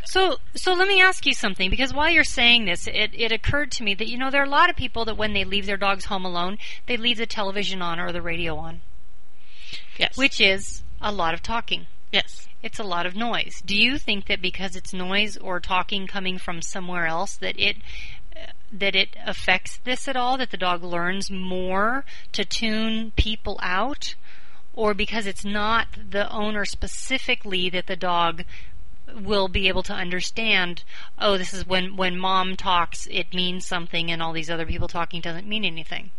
So, 0.04 0.38
so 0.56 0.74
let 0.74 0.88
me 0.88 1.00
ask 1.02 1.26
you 1.26 1.34
something 1.34 1.70
because 1.70 1.94
while 1.94 2.10
you're 2.10 2.24
saying 2.26 2.66
this, 2.66 2.88
it, 2.88 3.12
it 3.14 3.32
occurred 3.32 3.72
to 3.74 3.84
me 3.84 3.94
that 3.94 4.08
you 4.10 4.18
know 4.18 4.30
there 4.32 4.42
are 4.42 4.46
a 4.46 4.50
lot 4.50 4.70
of 4.70 4.76
people 4.76 5.06
that 5.06 5.16
when 5.16 5.34
they 5.34 5.46
leave 5.46 5.68
their 5.68 5.78
dogs 5.78 6.06
home 6.06 6.26
alone, 6.26 6.58
they 6.88 6.98
leave 6.98 7.18
the 7.18 7.26
television 7.28 7.82
on 7.82 8.00
or 8.00 8.12
the 8.12 8.22
radio 8.22 8.58
on, 8.58 8.82
Yes. 9.98 10.18
which 10.18 10.42
is 10.42 10.84
a 11.02 11.12
lot 11.12 11.34
of 11.34 11.42
talking. 11.42 11.86
Yes. 12.12 12.48
It's 12.62 12.80
a 12.80 12.84
lot 12.84 13.06
of 13.06 13.16
noise. 13.16 13.62
Do 13.66 13.76
you 13.76 13.98
think 13.98 14.28
that 14.28 14.42
because 14.42 14.76
it's 14.76 14.94
noise 14.94 15.38
or 15.38 15.60
talking 15.60 16.08
coming 16.08 16.38
from 16.38 16.62
somewhere 16.62 17.08
else 17.08 17.38
that 17.38 17.58
it 17.58 17.78
uh, 18.36 18.52
that 18.72 18.96
it 18.96 19.16
affects 19.26 19.80
this 19.86 20.08
at 20.10 20.18
all? 20.18 20.38
That 20.38 20.52
the 20.52 20.58
dog 20.58 20.84
learns 20.84 21.32
more 21.32 22.04
to 22.34 22.44
tune 22.44 23.12
people 23.16 23.58
out, 23.64 24.16
or 24.74 24.94
because 24.94 25.26
it's 25.26 25.46
not 25.46 25.88
the 26.10 26.30
owner 26.30 26.66
specifically 26.66 27.70
that 27.70 27.88
the 27.88 27.96
dog 27.96 28.44
will 29.16 29.48
be 29.48 29.68
able 29.68 29.84
to 29.84 29.94
understand? 29.94 30.84
Oh, 31.18 31.38
this 31.38 31.54
is 31.54 31.66
when 31.66 31.96
when 31.96 32.18
mom 32.18 32.58
talks, 32.58 33.08
it 33.10 33.34
means 33.34 33.66
something, 33.66 34.12
and 34.12 34.22
all 34.22 34.34
these 34.34 34.50
other 34.50 34.66
people 34.66 34.90
talking 34.90 35.22
doesn't 35.22 35.48
mean 35.48 35.64
anything. 35.64 36.12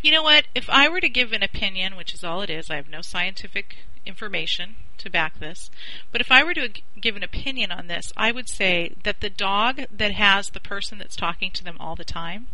You 0.00 0.12
know 0.12 0.22
what? 0.22 0.46
If 0.54 0.68
I 0.70 0.88
were 0.88 1.00
to 1.00 1.08
give 1.08 1.32
an 1.32 1.42
opinion, 1.42 1.96
which 1.96 2.14
is 2.14 2.24
all 2.24 2.40
it 2.42 2.50
is, 2.50 2.70
I 2.70 2.76
have 2.76 2.88
no 2.88 3.00
scientific 3.00 3.78
information 4.06 4.76
to 4.98 5.10
back 5.10 5.38
this, 5.38 5.70
but 6.10 6.20
if 6.20 6.30
I 6.30 6.42
were 6.44 6.54
to 6.54 6.68
give 7.00 7.16
an 7.16 7.22
opinion 7.22 7.70
on 7.72 7.86
this, 7.88 8.12
I 8.16 8.30
would 8.32 8.48
say 8.48 8.94
that 9.04 9.20
the 9.20 9.30
dog 9.30 9.82
that 9.90 10.12
has 10.12 10.50
the 10.50 10.60
person 10.60 10.98
that's 10.98 11.16
talking 11.16 11.50
to 11.52 11.64
them 11.64 11.76
all 11.80 11.96
the 11.96 12.04
time, 12.04 12.46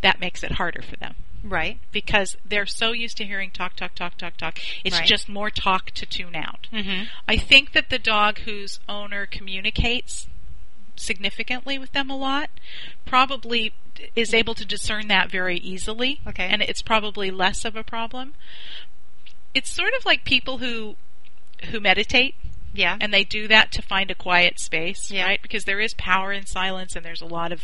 that 0.00 0.20
makes 0.20 0.42
it 0.42 0.52
harder 0.52 0.82
for 0.82 0.96
them 0.96 1.14
Right. 1.44 1.78
because 1.92 2.36
they're 2.44 2.66
so 2.66 2.92
used 2.92 3.16
to 3.18 3.24
hearing 3.24 3.50
talk, 3.50 3.76
talk, 3.76 3.94
talk, 3.94 4.16
talk, 4.16 4.36
talk. 4.36 4.58
It's 4.84 4.98
Right. 4.98 5.06
just 5.06 5.28
more 5.28 5.50
talk 5.50 5.90
to 5.92 6.06
tune 6.06 6.34
out. 6.36 6.68
Mm-hmm. 6.72 7.04
I 7.28 7.36
think 7.36 7.72
that 7.72 7.90
the 7.90 7.98
dog 7.98 8.40
whose 8.40 8.80
owner 8.88 9.26
communicates 9.26 10.26
significantly 10.96 11.78
with 11.78 11.92
them 11.92 12.10
a 12.10 12.16
lot 12.16 12.50
probably 13.04 13.72
is 14.16 14.32
able 14.34 14.54
to 14.54 14.64
discern 14.64 15.08
that 15.08 15.30
very 15.30 15.58
easily. 15.58 16.20
Okay. 16.26 16.46
And 16.46 16.62
it's 16.62 16.82
probably 16.82 17.30
less 17.30 17.64
of 17.64 17.76
a 17.76 17.84
problem. 17.84 18.34
It's 19.54 19.70
sort 19.70 19.92
of 19.98 20.04
like 20.04 20.24
people 20.24 20.58
who 20.58 20.96
who 21.70 21.78
meditate 21.80 22.34
Yeah. 22.74 22.96
and 23.00 23.12
they 23.14 23.22
do 23.24 23.46
that 23.48 23.70
to 23.72 23.82
find 23.82 24.10
a 24.10 24.14
quiet 24.14 24.58
space, 24.58 25.10
Yeah. 25.10 25.24
right? 25.26 25.40
Because 25.42 25.64
there 25.64 25.80
is 25.80 25.94
power 25.94 26.32
in 26.32 26.46
silence 26.46 26.96
and 26.96 27.04
there's 27.04 27.22
a 27.22 27.26
lot 27.26 27.52
of 27.52 27.62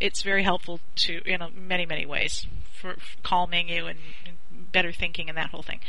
it's 0.00 0.22
very 0.22 0.42
helpful 0.42 0.80
to 0.96 1.20
in 1.24 1.40
a, 1.40 1.50
many 1.50 1.86
many 1.86 2.04
ways 2.06 2.46
for, 2.72 2.94
for 2.94 3.16
calming 3.22 3.68
you 3.68 3.86
and, 3.86 3.98
and 4.26 4.36
better 4.72 4.92
thinking 4.92 5.28
and 5.28 5.38
that 5.38 5.50
whole 5.50 5.62
thing. 5.62 5.80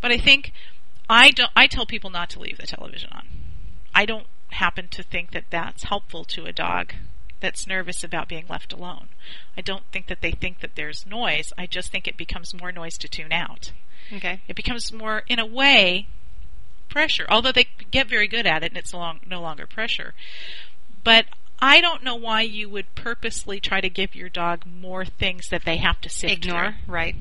But 0.00 0.10
I 0.12 0.18
think 0.18 0.52
I 1.10 1.30
don't 1.30 1.50
I 1.56 1.66
tell 1.66 1.86
people 1.86 2.10
not 2.10 2.30
to 2.30 2.40
leave 2.40 2.58
the 2.58 2.66
television 2.66 3.10
on. 3.12 3.26
I 3.94 4.04
don't 4.06 4.26
happen 4.50 4.88
to 4.88 5.02
think 5.02 5.32
that 5.32 5.44
that's 5.50 5.84
helpful 5.84 6.24
to 6.24 6.46
a 6.46 6.52
dog 6.52 6.94
that's 7.40 7.66
nervous 7.66 8.02
about 8.02 8.28
being 8.28 8.46
left 8.48 8.72
alone. 8.72 9.08
I 9.56 9.60
don't 9.60 9.84
think 9.92 10.06
that 10.08 10.20
they 10.22 10.32
think 10.32 10.60
that 10.60 10.74
there's 10.74 11.06
noise. 11.06 11.52
I 11.58 11.66
just 11.66 11.92
think 11.92 12.08
it 12.08 12.16
becomes 12.16 12.54
more 12.54 12.72
noise 12.72 12.96
to 12.98 13.08
tune 13.08 13.32
out. 13.32 13.72
Okay. 14.12 14.40
It 14.48 14.56
becomes 14.56 14.92
more, 14.92 15.22
in 15.28 15.38
a 15.38 15.46
way, 15.46 16.06
pressure. 16.88 17.26
Although 17.28 17.52
they 17.52 17.66
get 17.90 18.08
very 18.08 18.28
good 18.28 18.46
at 18.46 18.62
it, 18.62 18.72
and 18.72 18.76
it's 18.78 18.94
long, 18.94 19.20
no 19.26 19.40
longer 19.40 19.66
pressure. 19.66 20.14
But 21.04 21.26
I 21.60 21.80
don't 21.80 22.02
know 22.04 22.14
why 22.14 22.42
you 22.42 22.68
would 22.68 22.94
purposely 22.94 23.60
try 23.60 23.80
to 23.80 23.88
give 23.88 24.14
your 24.14 24.28
dog 24.28 24.64
more 24.66 25.04
things 25.04 25.48
that 25.50 25.64
they 25.64 25.78
have 25.78 26.00
to 26.02 26.08
sift 26.08 26.32
Ignore. 26.32 26.76
Right. 26.86 27.16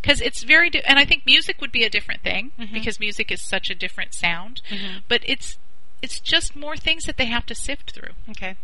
because 0.00 0.20
it's 0.20 0.42
very. 0.42 0.70
Di- 0.70 0.82
and 0.86 0.98
I 0.98 1.04
think 1.04 1.26
music 1.26 1.60
would 1.60 1.72
be 1.72 1.82
a 1.84 1.90
different 1.90 2.22
thing 2.22 2.52
Mhm. 2.58 2.72
because 2.72 2.98
music 3.00 3.30
is 3.32 3.42
such 3.42 3.70
a 3.70 3.74
different 3.74 4.14
sound. 4.14 4.60
Mhm. 4.70 5.02
But 5.08 5.22
it's 5.24 5.58
it's 6.02 6.20
just 6.20 6.54
more 6.54 6.76
things 6.76 7.04
that 7.04 7.16
they 7.16 7.24
have 7.26 7.46
to 7.46 7.54
sift 7.54 7.92
through. 7.92 8.12
Okay. 8.30 8.56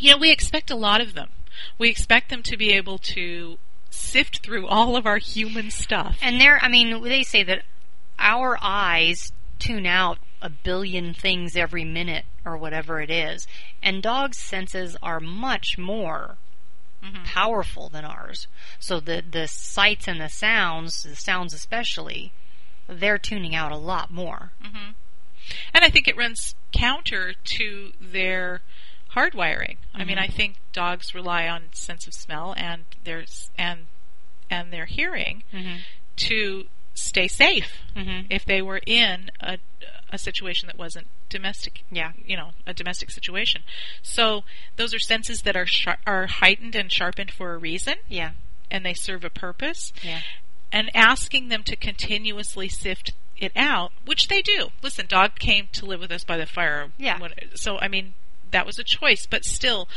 You 0.00 0.12
know, 0.12 0.16
we 0.16 0.30
expect 0.30 0.70
a 0.70 0.74
lot 0.76 1.00
of 1.02 1.12
them. 1.14 1.30
We 1.76 1.90
expect 1.90 2.30
them 2.30 2.42
to 2.44 2.56
be 2.56 2.72
able 2.72 2.98
to 2.98 3.58
sift 3.98 4.44
through 4.44 4.66
all 4.66 4.96
of 4.96 5.06
our 5.06 5.18
human 5.18 5.70
stuff. 5.70 6.18
And 6.22 6.40
there, 6.40 6.58
I 6.62 6.68
mean, 6.68 7.02
they 7.02 7.22
say 7.22 7.42
that 7.44 7.62
our 8.18 8.58
eyes 8.60 9.32
tune 9.58 9.86
out 9.86 10.18
a 10.40 10.48
billion 10.48 11.12
things 11.14 11.56
every 11.56 11.84
minute 11.84 12.24
or 12.44 12.56
whatever 12.56 13.00
it 13.00 13.10
is. 13.10 13.46
And 13.82 14.02
dogs' 14.02 14.38
senses 14.38 14.96
are 15.02 15.20
much 15.20 15.76
more 15.78 16.36
Mm-hmm. 17.00 17.22
powerful 17.26 17.88
than 17.88 18.04
ours. 18.04 18.48
So 18.80 18.98
the 18.98 19.22
the 19.22 19.46
sights 19.46 20.08
and 20.08 20.20
the 20.20 20.28
sounds, 20.28 21.04
the 21.04 21.14
sounds 21.14 21.54
especially, 21.54 22.32
they're 22.88 23.18
tuning 23.18 23.54
out 23.54 23.70
a 23.70 23.76
lot 23.76 24.10
more. 24.10 24.50
Mm-hmm. 24.60 24.90
And 25.72 25.84
I 25.84 25.90
think 25.90 26.08
it 26.08 26.16
runs 26.16 26.56
counter 26.72 27.34
to 27.34 27.92
their 28.00 28.62
hardwiring. 29.14 29.76
I 29.94 30.04
mean, 30.04 30.16
Mhm. 30.16 30.22
I 30.22 30.26
think 30.28 30.56
dogs 30.72 31.14
rely 31.14 31.48
on 31.48 31.72
sense 31.72 32.06
of 32.06 32.14
smell 32.14 32.54
and 32.56 32.84
their 33.04 33.24
and 33.56 33.86
and 34.50 34.72
their 34.72 34.86
hearing 34.86 35.42
Mm-hmm. 35.52 35.76
to 36.16 36.66
stay 36.94 37.28
safe 37.28 37.82
Mm-hmm. 37.96 38.26
if 38.30 38.44
they 38.44 38.60
were 38.62 38.80
in 38.86 39.30
a 39.40 39.58
a 40.10 40.16
situation 40.18 40.66
that 40.68 40.78
wasn't 40.78 41.06
domestic 41.28 41.82
Yeah. 41.90 42.12
you 42.24 42.34
know 42.36 42.52
a 42.66 42.72
domestic 42.72 43.10
situation 43.10 43.62
so 44.02 44.42
those 44.76 44.94
are 44.94 44.98
senses 44.98 45.42
that 45.42 45.54
are 45.54 45.66
shar- 45.66 45.98
are 46.06 46.26
heightened 46.26 46.74
and 46.74 46.90
sharpened 46.90 47.30
for 47.30 47.52
a 47.52 47.58
reason 47.58 47.96
Yeah. 48.08 48.30
and 48.70 48.84
they 48.86 48.94
serve 48.94 49.22
a 49.24 49.30
purpose 49.30 49.92
Yeah. 50.02 50.22
and 50.72 50.90
asking 50.96 51.48
them 51.48 51.62
to 51.64 51.76
continuously 51.76 52.68
sift 52.70 53.12
it 53.36 53.52
out, 53.54 53.92
which 54.04 54.26
they 54.28 54.42
do. 54.42 54.72
Listen, 54.82 55.06
dog 55.06 55.38
came 55.38 55.68
to 55.72 55.86
live 55.86 56.00
with 56.00 56.10
us 56.10 56.24
by 56.24 56.36
the 56.36 56.44
fire. 56.46 56.90
Yeah. 56.98 57.18
So, 57.54 57.78
I 57.78 57.86
mean, 57.86 58.14
that 58.50 58.66
was 58.66 58.78
a 58.78 58.84
choice, 58.84 59.26
but 59.26 59.44
still, 59.44 59.88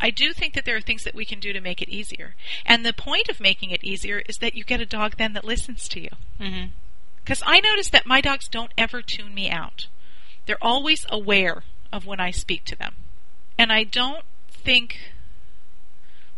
I 0.00 0.10
do 0.10 0.32
think 0.32 0.54
that 0.54 0.64
there 0.64 0.76
are 0.76 0.80
things 0.80 1.04
that 1.04 1.14
we 1.14 1.24
can 1.24 1.38
do 1.38 1.52
to 1.52 1.60
make 1.60 1.80
it 1.80 1.88
easier. 1.88 2.34
And 2.66 2.84
the 2.84 2.92
point 2.92 3.28
of 3.28 3.40
making 3.40 3.70
it 3.70 3.84
easier 3.84 4.22
is 4.28 4.38
that 4.38 4.54
you 4.54 4.64
get 4.64 4.80
a 4.80 4.86
dog 4.86 5.16
then 5.16 5.32
that 5.34 5.44
listens 5.44 5.88
to 5.88 6.00
you. 6.00 6.10
Mm-hmm. 6.40 6.66
Because 7.22 7.42
I 7.46 7.60
notice 7.60 7.88
that 7.90 8.04
my 8.04 8.20
dogs 8.20 8.48
don't 8.48 8.72
ever 8.76 9.00
tune 9.00 9.32
me 9.32 9.48
out. 9.48 9.86
They're 10.46 10.56
always 10.60 11.06
aware 11.08 11.62
of 11.92 12.04
when 12.04 12.18
I 12.18 12.32
speak 12.32 12.64
to 12.64 12.76
them. 12.76 12.94
And 13.56 13.72
I 13.72 13.84
don't 13.84 14.24
think 14.50 15.12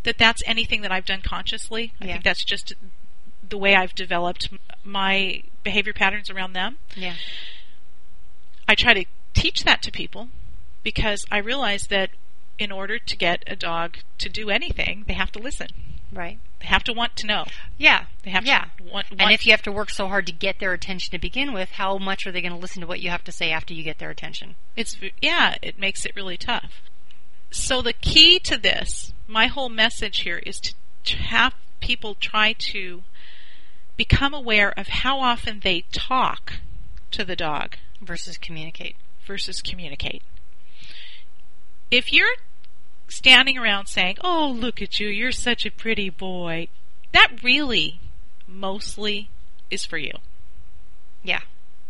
that 0.03 0.19
that's 0.19 0.43
anything 0.45 0.81
that 0.81 0.91
I've 0.91 1.05
done 1.05 1.21
consciously. 1.21 1.93
I 1.99 2.05
think 2.05 2.23
that's 2.23 2.45
just 2.45 2.73
the 3.49 3.57
way 3.57 3.75
I've 3.75 3.95
developed 3.95 4.49
my 4.83 5.41
behavior 5.63 5.93
patterns 5.93 6.29
around 6.29 6.53
them. 6.53 6.77
Yeah. 6.95 7.15
I 8.67 8.75
try 8.75 8.93
to 8.93 9.05
teach 9.33 9.63
that 9.63 9.81
to 9.83 9.91
people 9.91 10.29
because 10.85 11.25
I 11.29 11.39
realize 11.39 11.87
that 11.87 12.11
in 12.57 12.71
order 12.71 12.97
to 12.97 13.17
get 13.17 13.43
a 13.47 13.55
dog 13.57 13.97
to 14.19 14.29
do 14.29 14.49
anything, 14.49 15.03
they 15.07 15.15
have 15.15 15.31
to 15.33 15.39
listen. 15.39 15.67
Right. 16.13 16.39
They 16.61 16.67
have 16.67 16.83
to 16.85 16.93
want 16.93 17.17
to 17.17 17.27
know. 17.27 17.45
Yeah. 17.77 18.05
They 18.23 18.29
have 18.31 18.45
yeah. 18.45 18.67
to 18.77 18.83
want, 18.83 19.07
And 19.19 19.31
if 19.31 19.45
you 19.45 19.51
have 19.51 19.63
to 19.63 19.71
work 19.71 19.89
so 19.89 20.07
hard 20.07 20.27
to 20.27 20.31
get 20.31 20.59
their 20.59 20.71
attention 20.71 21.11
to 21.11 21.19
begin 21.19 21.51
with, 21.51 21.71
how 21.71 21.97
much 21.97 22.25
are 22.25 22.31
they 22.31 22.39
going 22.41 22.53
to 22.53 22.59
listen 22.59 22.79
to 22.81 22.87
what 22.87 23.01
you 23.01 23.09
have 23.09 23.23
to 23.25 23.31
say 23.33 23.51
after 23.51 23.73
you 23.73 23.83
get 23.83 23.97
their 23.97 24.11
attention? 24.11 24.55
It's 24.77 24.95
yeah, 25.21 25.55
it 25.61 25.77
makes 25.77 26.05
it 26.05 26.15
really 26.15 26.37
tough. 26.37 26.71
So 27.51 27.81
the 27.81 27.93
key 27.93 28.39
to 28.39 28.57
this, 28.57 29.11
my 29.27 29.47
whole 29.47 29.69
message 29.69 30.19
here 30.19 30.37
is 30.37 30.59
to, 30.59 30.73
to 31.05 31.17
have 31.17 31.53
people 31.81 32.15
try 32.15 32.53
to 32.53 33.03
become 33.97 34.33
aware 34.33 34.71
of 34.77 34.87
how 34.87 35.19
often 35.19 35.61
they 35.63 35.83
talk 35.91 36.53
to 37.11 37.25
the 37.25 37.35
dog 37.35 37.75
Versus 38.01 38.37
communicate. 38.37 38.95
versus 39.25 39.61
communicate. 39.61 40.21
If 41.91 42.11
you're 42.11 42.35
standing 43.07 43.57
around 43.57 43.87
saying, 43.87 44.17
"Oh, 44.21 44.47
look 44.55 44.81
at 44.81 44.99
you, 44.99 45.07
you're 45.07 45.31
such 45.31 45.65
a 45.65 45.71
pretty 45.71 46.09
boy," 46.09 46.67
that 47.11 47.43
really 47.43 47.99
mostly 48.47 49.29
is 49.69 49.85
for 49.85 49.97
you. 49.97 50.13
Yeah. 51.23 51.41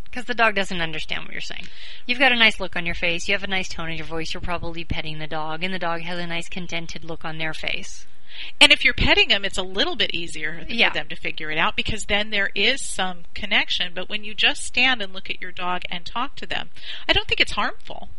Because 0.05 0.25
the 0.25 0.33
dog 0.33 0.55
doesn't 0.55 0.79
understand 0.81 1.23
what 1.23 1.33
you're 1.33 1.41
saying. 1.41 1.67
You've 2.05 2.19
got 2.19 2.31
a 2.31 2.37
nice 2.37 2.59
look 2.61 2.75
on 2.77 2.85
your 2.85 2.95
face. 2.95 3.27
You 3.27 3.33
have 3.33 3.43
a 3.43 3.47
nice 3.47 3.67
tone 3.67 3.89
in 3.89 3.97
your 3.97 4.05
voice. 4.05 4.33
You're 4.33 4.41
probably 4.41 4.85
petting 4.85 5.19
the 5.19 5.27
dog, 5.27 5.61
and 5.63 5.73
the 5.73 5.79
dog 5.79 6.01
has 6.03 6.17
a 6.19 6.27
nice 6.27 6.47
contented 6.47 7.03
look 7.03 7.25
on 7.25 7.37
their 7.37 7.53
face. 7.53 8.05
And 8.59 8.71
if 8.71 8.83
you're 8.83 8.93
petting 8.93 9.29
them, 9.29 9.43
it's 9.45 9.57
a 9.57 9.61
little 9.63 9.95
bit 9.95 10.13
easier 10.13 10.65
Yeah. 10.69 10.89
for 10.89 10.95
them 10.95 11.09
to 11.09 11.15
figure 11.15 11.51
it 11.51 11.57
out 11.57 11.75
because 11.75 12.05
then 12.05 12.29
there 12.29 12.49
is 12.55 12.81
some 12.81 13.23
connection. 13.33 13.93
But 13.93 14.09
when 14.09 14.23
you 14.23 14.33
just 14.33 14.63
stand 14.63 15.01
and 15.01 15.13
look 15.13 15.29
at 15.29 15.41
your 15.41 15.51
dog 15.51 15.83
and 15.89 16.05
talk 16.05 16.35
to 16.37 16.45
them, 16.45 16.69
I 17.09 17.13
don't 17.13 17.27
think 17.27 17.39
it's 17.41 17.53
harmful. 17.53 18.09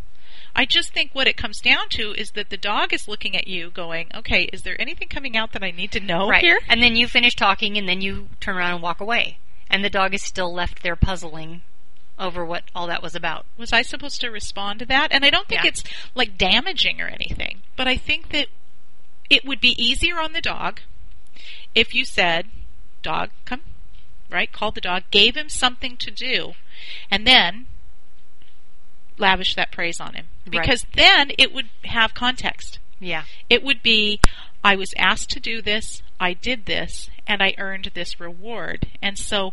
I 0.58 0.64
just 0.64 0.92
think 0.94 1.10
what 1.12 1.28
it 1.28 1.36
comes 1.36 1.60
down 1.60 1.90
to 1.90 2.14
is 2.14 2.30
that 2.30 2.48
the 2.48 2.56
dog 2.56 2.94
is 2.94 3.06
looking 3.06 3.36
at 3.36 3.46
you 3.46 3.70
going, 3.70 4.08
okay, 4.14 4.44
is 4.54 4.62
there 4.62 4.80
anything 4.80 5.08
coming 5.08 5.36
out 5.36 5.52
that 5.52 5.62
I 5.62 5.70
need 5.70 5.92
to 5.92 6.00
know 6.00 6.28
right. 6.28 6.40
here? 6.40 6.58
And 6.66 6.82
then 6.82 6.96
you 6.96 7.06
finish 7.06 7.34
talking, 7.34 7.76
and 7.76 7.86
then 7.86 8.00
you 8.00 8.30
turn 8.40 8.56
around 8.56 8.72
and 8.72 8.82
walk 8.82 9.00
away. 9.00 9.36
And 9.68 9.84
the 9.84 9.90
dog 9.90 10.14
is 10.14 10.22
still 10.22 10.52
left 10.52 10.82
there 10.82 10.96
puzzling 10.96 11.60
over 12.18 12.42
what 12.42 12.64
all 12.74 12.86
that 12.86 13.02
was 13.02 13.14
about. 13.14 13.44
Was 13.58 13.72
I 13.72 13.82
supposed 13.82 14.22
to 14.22 14.30
respond 14.30 14.78
to 14.78 14.86
that? 14.86 15.08
And 15.12 15.26
I 15.26 15.30
don't 15.30 15.46
think 15.46 15.62
Yeah. 15.62 15.68
it's 15.68 15.84
like 16.14 16.38
damaging 16.38 17.02
or 17.02 17.08
anything, 17.08 17.60
but 17.76 17.86
I 17.86 17.96
think 17.98 18.30
that 18.30 18.46
it 19.28 19.44
would 19.44 19.60
be 19.60 19.76
easier 19.82 20.18
on 20.18 20.32
the 20.32 20.40
dog 20.40 20.80
if 21.74 21.94
you 21.94 22.06
said, 22.06 22.46
dog, 23.02 23.28
come, 23.44 23.60
right? 24.30 24.50
Called 24.50 24.76
the 24.76 24.80
dog, 24.80 25.02
gave 25.10 25.36
him 25.36 25.50
something 25.50 25.98
to 25.98 26.10
do, 26.10 26.54
and 27.10 27.26
then 27.26 27.66
lavish 29.18 29.54
that 29.54 29.72
praise 29.72 30.00
on 30.00 30.14
him. 30.14 30.26
Right. 30.46 30.62
Because 30.62 30.86
then 30.94 31.32
it 31.38 31.52
would 31.54 31.68
have 31.84 32.14
context. 32.14 32.78
Yeah. 33.00 33.24
It 33.50 33.62
would 33.62 33.82
be, 33.82 34.20
I 34.62 34.76
was 34.76 34.92
asked 34.96 35.30
to 35.30 35.40
do 35.40 35.60
this, 35.60 36.02
I 36.18 36.32
did 36.32 36.66
this, 36.66 37.10
and 37.26 37.42
I 37.42 37.54
earned 37.58 37.90
this 37.94 38.18
reward. 38.20 38.88
And 39.02 39.18
so 39.18 39.52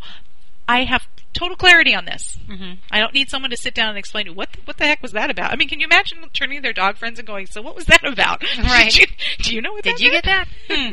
I 0.68 0.86
have 0.86 1.08
total 1.34 1.58
clarity 1.58 1.94
on 1.94 2.06
this. 2.06 2.38
Mm-hmm. 2.48 2.74
I 2.92 3.00
don't 3.00 3.14
need 3.14 3.30
someone 3.30 3.52
to 3.52 3.58
sit 3.58 3.74
down 3.74 3.90
and 3.90 3.98
explain 3.98 4.26
to 4.26 4.32
me, 4.32 4.38
what 4.38 4.54
the, 4.54 4.60
what 4.66 4.78
the 4.78 4.86
heck 4.86 5.02
was 5.02 5.12
that 5.12 5.30
about. 5.30 5.52
I 5.52 5.56
mean, 5.56 5.68
can 5.68 5.80
you 5.80 5.86
imagine 5.86 6.20
turning 6.34 6.60
to 6.60 6.62
their 6.62 6.74
dog 6.74 6.98
friends 6.98 7.20
and 7.20 7.28
going, 7.28 7.48
"So 7.48 7.62
what 7.62 7.76
was 7.76 7.86
that 7.86 8.04
about?" 8.06 8.44
Right. 8.58 8.92
Did 8.92 9.00
you, 9.00 9.06
do 9.40 9.56
you 9.56 9.62
know 9.62 9.74
what? 9.74 9.84
Did 9.84 10.00
you 10.00 10.12
get 10.12 10.26
that? 10.26 10.48
Hmm. 10.70 10.92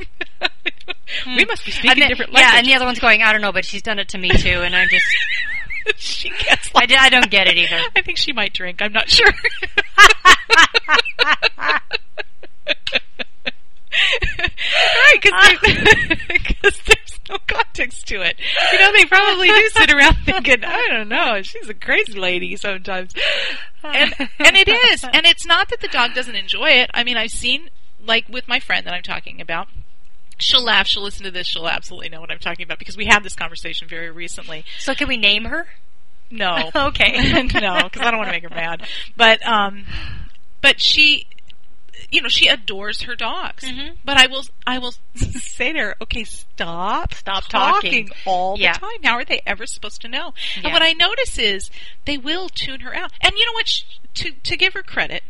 we 1.36 1.44
must 1.44 1.64
be 1.64 1.70
speaking 1.70 2.00
then- 2.00 2.08
different 2.08 2.32
yeah, 2.32 2.52
and 2.56 2.66
the 2.66 2.74
other 2.74 2.84
one's 2.84 2.98
going, 2.98 3.22
I 3.22 3.32
don't 3.32 3.42
know, 3.42 3.52
but 3.52 3.64
she's 3.64 3.82
done 3.82 3.98
it 3.98 4.08
to 4.10 4.18
me 4.18 4.30
too, 4.30 4.62
and 4.62 4.74
I'm 4.74 4.88
just, 4.88 5.04
she 5.96 6.30
gets 6.30 6.70
I, 6.74 6.80
like, 6.80 6.88
di- 6.88 6.96
I 6.96 7.08
don't 7.08 7.30
get 7.30 7.46
it 7.46 7.56
either. 7.56 7.80
I 7.96 8.02
think 8.02 8.18
she 8.18 8.32
might 8.32 8.52
drink. 8.52 8.80
I'm 8.82 8.92
not 8.92 9.08
sure. 9.08 9.26
right, 15.30 15.58
because 16.28 16.80
there's 16.86 17.20
no 17.28 17.38
context 17.46 18.06
to 18.08 18.22
it. 18.22 18.38
You 18.72 18.78
know, 18.78 18.92
they 18.92 19.04
probably 19.04 19.48
do 19.48 19.68
sit 19.70 19.92
around 19.92 20.16
thinking, 20.24 20.64
I 20.64 20.88
don't 20.90 21.08
know, 21.08 21.42
she's 21.42 21.68
a 21.68 21.74
crazy 21.74 22.18
lady 22.18 22.56
sometimes. 22.56 23.12
And, 23.82 24.14
and 24.38 24.56
it 24.56 24.68
is. 24.68 25.04
And 25.04 25.26
it's 25.26 25.46
not 25.46 25.68
that 25.70 25.80
the 25.80 25.88
dog 25.88 26.14
doesn't 26.14 26.34
enjoy 26.34 26.70
it. 26.70 26.90
I 26.94 27.04
mean, 27.04 27.16
I've 27.16 27.30
seen, 27.30 27.70
like 28.04 28.28
with 28.28 28.48
my 28.48 28.60
friend 28.60 28.86
that 28.86 28.94
I'm 28.94 29.02
talking 29.02 29.40
about, 29.40 29.68
she'll 30.40 30.64
laugh, 30.64 30.86
she'll 30.86 31.02
listen 31.02 31.24
to 31.24 31.30
this, 31.30 31.46
she'll 31.46 31.68
absolutely 31.68 32.08
know 32.08 32.20
what 32.20 32.30
I'm 32.30 32.38
talking 32.38 32.64
about 32.64 32.78
because 32.78 32.96
we 32.96 33.06
had 33.06 33.22
this 33.22 33.34
conversation 33.34 33.88
very 33.88 34.10
recently. 34.10 34.64
So 34.78 34.94
can 34.94 35.08
we 35.08 35.16
name 35.16 35.44
her? 35.44 35.66
No. 36.30 36.70
Okay. 36.74 37.42
no, 37.42 37.82
because 37.84 38.02
I 38.02 38.10
don't 38.10 38.18
want 38.18 38.28
to 38.28 38.32
make 38.32 38.42
her 38.44 38.50
mad. 38.54 38.82
But 39.16 39.44
um, 39.46 39.84
but 40.60 40.80
she, 40.80 41.26
you 42.10 42.22
know, 42.22 42.28
she 42.28 42.46
adores 42.48 43.02
her 43.02 43.14
dogs. 43.16 43.64
Mhm. 43.64 43.96
But 44.04 44.16
I 44.18 44.26
will, 44.28 44.44
I 44.66 44.78
will 44.78 44.94
say 45.14 45.72
to 45.72 45.78
her, 45.78 45.96
okay, 46.02 46.24
stop, 46.24 47.14
Stop 47.14 47.48
talking. 47.48 48.08
all 48.26 48.56
the 48.56 48.64
time. 48.64 49.02
How 49.02 49.14
are 49.16 49.24
they 49.24 49.40
ever 49.46 49.66
supposed 49.66 50.02
to 50.02 50.08
know? 50.08 50.34
Yeah. 50.56 50.62
And 50.64 50.72
what 50.72 50.82
I 50.82 50.92
notice 50.92 51.38
is 51.38 51.70
they 52.04 52.16
will 52.18 52.48
tune 52.48 52.80
her 52.80 52.94
out. 52.94 53.12
And 53.20 53.32
you 53.36 53.44
know 53.46 53.52
what? 53.52 53.68
Sh 53.68 53.82
to 54.14 54.32
to 54.32 54.56
give 54.56 54.74
her 54.74 54.82
credit, 54.82 55.22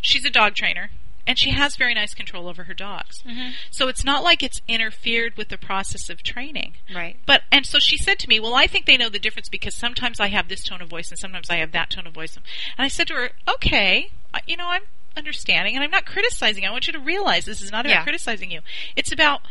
she's 0.00 0.24
a 0.24 0.30
dog 0.30 0.54
trainer. 0.54 0.90
And 1.26 1.38
she 1.38 1.50
has 1.50 1.76
very 1.76 1.94
nice 1.94 2.14
control 2.14 2.48
over 2.48 2.64
her 2.64 2.74
dogs. 2.74 3.22
Mhm. 3.26 3.54
So 3.70 3.88
it's 3.88 4.04
not 4.04 4.22
like 4.24 4.42
it's 4.42 4.60
interfered 4.66 5.36
with 5.36 5.48
the 5.48 5.58
process 5.58 6.08
of 6.10 6.22
training. 6.22 6.74
Right. 6.92 7.16
But 7.26 7.42
and 7.52 7.66
so 7.66 7.78
she 7.78 7.96
said 7.96 8.18
to 8.20 8.28
me, 8.28 8.40
"Well, 8.40 8.54
I 8.54 8.66
think 8.66 8.86
they 8.86 8.96
know 8.96 9.08
the 9.08 9.18
difference 9.18 9.48
because 9.48 9.74
sometimes 9.76 10.18
I 10.20 10.28
have 10.28 10.48
this 10.48 10.64
tone 10.64 10.80
of 10.82 10.88
voice 10.88 11.10
and 11.10 11.18
sometimes 11.18 11.50
I 11.50 11.56
have 11.56 11.72
that 11.72 11.90
tone 11.90 12.06
of 12.06 12.14
voice." 12.14 12.36
And 12.36 12.44
I 12.78 12.88
said 12.88 13.06
to 13.08 13.14
her, 13.14 13.32
"Okay, 13.46 14.10
you 14.46 14.56
know, 14.56 14.68
I'm 14.68 14.82
understanding 15.16 15.74
and 15.74 15.84
I'm 15.84 15.90
not 15.90 16.06
criticizing. 16.06 16.64
I 16.64 16.70
want 16.70 16.86
you 16.86 16.92
to 16.92 16.98
realize 17.00 17.44
this 17.44 17.60
is 17.62 17.70
not 17.72 17.84
about 17.86 17.96
Yeah. 17.98 18.02
criticizing 18.02 18.50
you. 18.50 18.60
It's 18.96 19.12
about 19.12 19.42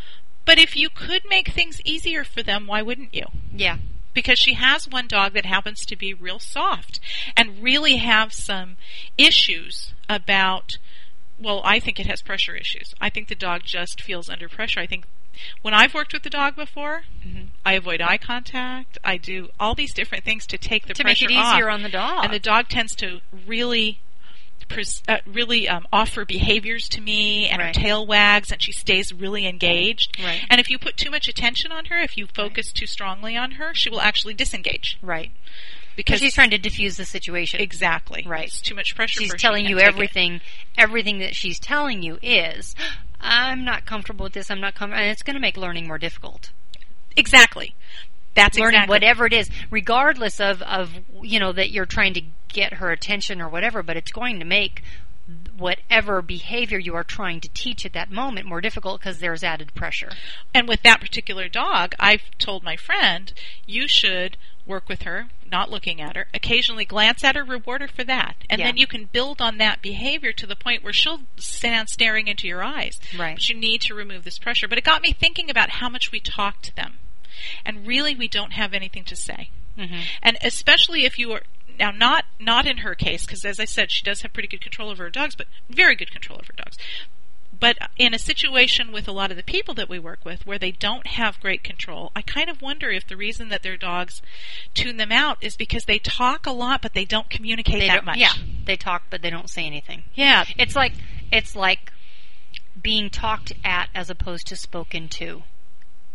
but 0.46 0.58
if 0.58 0.76
you 0.76 0.90
could 0.90 1.22
make 1.30 1.50
things 1.50 1.80
easier 1.86 2.24
for 2.24 2.42
them, 2.42 2.66
why 2.66 2.82
wouldn't 2.82 3.14
you?" 3.14 3.26
Yeah. 3.54 3.78
because 4.12 4.40
she 4.40 4.56
has 4.56 4.88
one 4.88 5.08
dog 5.08 5.34
that 5.34 5.46
happens 5.46 5.86
to 5.86 5.96
be 5.96 6.14
real 6.14 6.40
soft 6.40 7.00
and 7.38 7.62
really 7.62 7.98
have 7.98 8.34
some 8.34 8.76
issues 9.18 9.94
about 10.10 10.78
well 11.40 11.62
i 11.64 11.80
think 11.80 12.00
it 12.00 12.06
has 12.06 12.22
pressure 12.22 12.56
issues 12.56 12.94
i 13.00 13.10
think 13.10 13.28
the 13.28 13.36
dog 13.36 13.62
just 13.64 14.02
feels 14.02 14.30
under 14.30 14.48
pressure 14.50 14.80
i 14.80 14.86
think 14.88 15.06
when 15.62 15.74
i've 15.74 15.94
worked 15.94 16.12
with 16.14 16.24
the 16.24 16.30
dog 16.30 16.56
before 16.56 17.04
Mhm. 17.26 17.48
i 17.66 17.74
avoid 17.74 18.02
eye 18.02 18.18
contact 18.18 18.98
i 19.04 19.18
do 19.18 19.50
all 19.60 19.76
these 19.76 19.94
different 19.94 20.24
things 20.24 20.46
to 20.48 20.58
take 20.58 20.86
the 20.88 20.94
To 20.94 21.04
make 21.04 21.18
pressure 21.20 21.26
it 21.26 21.32
easier 21.32 21.70
off. 21.70 21.74
on 21.76 21.84
the 21.84 21.90
dog. 21.90 22.24
and 22.26 22.34
the 22.34 22.40
dog 22.40 22.68
tends 22.70 22.96
to 22.98 23.22
really 23.48 24.00
pres- 24.68 25.02
uh, 25.08 25.18
really 25.26 25.68
um, 25.68 25.88
offer 25.92 26.26
behaviors 26.26 26.88
to 26.90 27.02
me 27.02 27.48
and 27.48 27.60
Right. 27.62 27.76
her 27.76 27.82
tail 27.82 28.06
wags 28.06 28.52
and 28.52 28.62
she 28.62 28.72
stays 28.72 29.12
really 29.14 29.48
engaged 29.48 30.16
Right. 30.22 30.42
and 30.50 30.60
if 30.60 30.70
you 30.70 30.78
put 30.78 30.98
too 30.98 31.10
much 31.10 31.28
attention 31.28 31.72
on 31.72 31.86
her 31.86 31.98
if 31.98 32.18
you 32.18 32.28
focus 32.28 32.72
too 32.72 32.86
strongly 32.86 33.36
on 33.38 33.52
her 33.52 33.74
she 33.74 33.90
will 33.90 34.02
actually 34.02 34.34
disengage 34.36 34.98
Right. 35.02 35.32
Because 35.96 36.20
she's 36.20 36.34
trying 36.34 36.52
to 36.52 36.58
diffuse 36.58 36.98
the 36.98 37.06
situation. 37.06 37.62
exactly 37.62 38.24
Right. 38.28 38.48
It's 38.48 38.62
too 38.62 38.76
much 38.76 38.96
pressure. 38.96 39.20
She's 39.20 39.30
for 39.30 39.34
her. 39.34 39.38
She 39.38 39.42
telling 39.42 39.66
you 39.66 39.78
it. 39.78 39.84
everything. 39.84 40.42
Everything 40.78 41.20
that 41.20 41.36
she's 41.36 41.60
telling 41.60 42.02
you 42.04 42.18
is, 42.22 42.76
I'm 43.20 43.66
not 43.66 43.86
comfortable 43.86 44.26
with 44.26 44.34
this. 44.34 44.50
I'm 44.50 44.62
not 44.62 44.76
comfortable, 44.76 45.02
and 45.02 45.12
it's 45.12 45.24
going 45.24 45.36
to 45.36 45.42
make 45.42 45.58
learning 45.58 45.88
more 45.88 45.98
difficult. 45.98 46.52
Exactly. 47.16 47.76
That's 48.36 48.58
learning 48.58 48.82
exactly 48.82 48.94
whatever 48.94 49.26
it 49.26 49.34
is, 49.34 49.50
regardless 49.70 50.40
of 50.40 50.62
of 50.62 50.92
you 51.22 51.40
know 51.40 51.52
that 51.52 51.72
you're 51.72 51.86
trying 51.86 52.14
to 52.14 52.22
get 52.48 52.76
her 52.76 52.92
attention 52.92 53.42
or 53.42 53.50
whatever. 53.50 53.84
But 53.84 53.98
it's 53.98 54.12
going 54.12 54.40
to 54.40 54.46
make 54.46 54.84
whatever 55.58 56.22
behavior 56.22 56.80
you 56.80 56.96
are 56.96 57.04
trying 57.04 57.40
to 57.42 57.50
teach 57.50 57.86
at 57.86 57.94
that 57.94 58.12
moment 58.12 58.48
more 58.48 58.62
difficult 58.62 59.00
because 59.00 59.20
there's 59.20 59.44
added 59.44 59.74
pressure. 59.76 60.12
And 60.54 60.68
with 60.68 60.82
that 60.84 61.02
particular 61.02 61.48
dog, 61.48 61.94
I've 62.00 62.24
told 62.38 62.64
my 62.64 62.76
friend, 62.76 63.32
you 63.66 63.88
should 63.88 64.38
work 64.70 64.88
with 64.88 65.02
her, 65.02 65.28
not 65.52 65.70
looking 65.70 66.00
at 66.00 66.16
her, 66.16 66.28
occasionally 66.34 66.86
glance 66.86 67.24
at 67.24 67.36
her, 67.36 67.44
reward 67.44 67.82
her 67.82 67.88
for 67.88 68.04
that. 68.06 68.36
And 68.50 68.60
Yeah. 68.60 68.68
then 68.68 68.78
you 68.78 68.88
can 68.88 69.06
build 69.06 69.42
on 69.42 69.58
that 69.58 69.82
behavior 69.82 70.32
to 70.34 70.46
the 70.46 70.56
point 70.56 70.84
where 70.84 70.94
she'll 70.94 71.24
stand 71.38 71.90
staring 71.90 72.28
into 72.28 72.48
your 72.48 72.64
eyes. 72.64 73.00
Right. 73.18 73.36
But 73.36 73.50
you 73.50 73.56
need 73.56 73.82
to 73.82 73.96
remove 73.96 74.24
this 74.24 74.38
pressure. 74.40 74.68
But 74.68 74.78
it 74.78 74.84
got 74.86 75.02
me 75.02 75.12
thinking 75.12 75.50
about 75.50 75.72
how 75.72 75.90
much 75.90 76.12
we 76.12 76.20
talk 76.20 76.62
to 76.62 76.76
them. 76.76 77.00
And 77.66 77.86
really, 77.88 78.16
we 78.16 78.28
don't 78.28 78.54
have 78.54 78.74
anything 78.74 79.04
to 79.06 79.16
say. 79.16 79.50
Mm-hmm. 79.78 80.02
And 80.22 80.38
especially 80.42 81.06
if 81.06 81.18
you 81.18 81.32
are 81.34 81.42
now 81.80 81.92
not 81.92 82.26
not 82.38 82.68
in 82.68 82.80
her 82.80 82.94
case 82.94 83.26
because 83.26 83.46
as 83.46 83.58
I 83.58 83.64
said 83.64 83.90
she 83.90 84.04
does 84.04 84.22
have 84.22 84.34
pretty 84.34 84.50
good 84.50 84.60
control 84.60 84.90
over 84.90 85.04
her 85.06 85.10
dogs 85.10 85.34
but 85.34 85.48
very 85.70 85.96
good 85.96 86.12
control 86.12 86.38
over 86.38 86.48
her 86.52 86.64
dogs. 86.64 86.78
But 87.60 87.78
in 87.98 88.14
a 88.14 88.20
situation 88.20 88.92
with 88.94 89.08
a 89.08 89.12
lot 89.12 89.32
of 89.32 89.38
the 89.38 89.44
people 89.44 89.74
that 89.74 89.90
we 89.90 90.00
work 90.00 90.24
with 90.24 90.46
where 90.48 90.58
they 90.58 90.72
don't 90.72 91.06
have 91.08 91.42
great 91.42 91.64
control, 91.64 92.12
I 92.16 92.22
kind 92.22 92.50
of 92.50 92.62
wonder 92.62 92.90
if 92.90 93.06
the 93.08 93.18
reason 93.18 93.50
that 93.50 93.64
their 93.64 93.76
dogs 93.76 94.22
tune 94.74 94.96
them 94.98 95.12
out 95.12 95.38
is 95.42 95.58
because 95.58 95.84
they 95.86 96.00
talk 96.00 96.46
a 96.46 96.52
lot 96.52 96.82
but 96.82 96.94
they 96.94 97.04
don't 97.06 97.30
communicate 97.30 97.82
They 97.82 97.88
that 97.88 97.96
don't, 97.96 98.06
much. 98.06 98.18
yeah, 98.18 98.32
they 98.66 98.78
talk 98.78 99.04
but 99.10 99.22
they 99.22 99.30
don't 99.30 99.50
say 99.50 99.66
anything. 99.66 100.04
Yeah. 100.16 100.46
It's 100.58 100.76
like 100.76 100.94
it's 101.34 101.54
like 101.56 101.92
being 102.82 103.10
talked 103.10 103.52
at 103.66 103.90
as 103.94 104.10
opposed 104.10 104.48
to 104.48 104.56
spoken 104.56 105.10
to. 105.10 105.44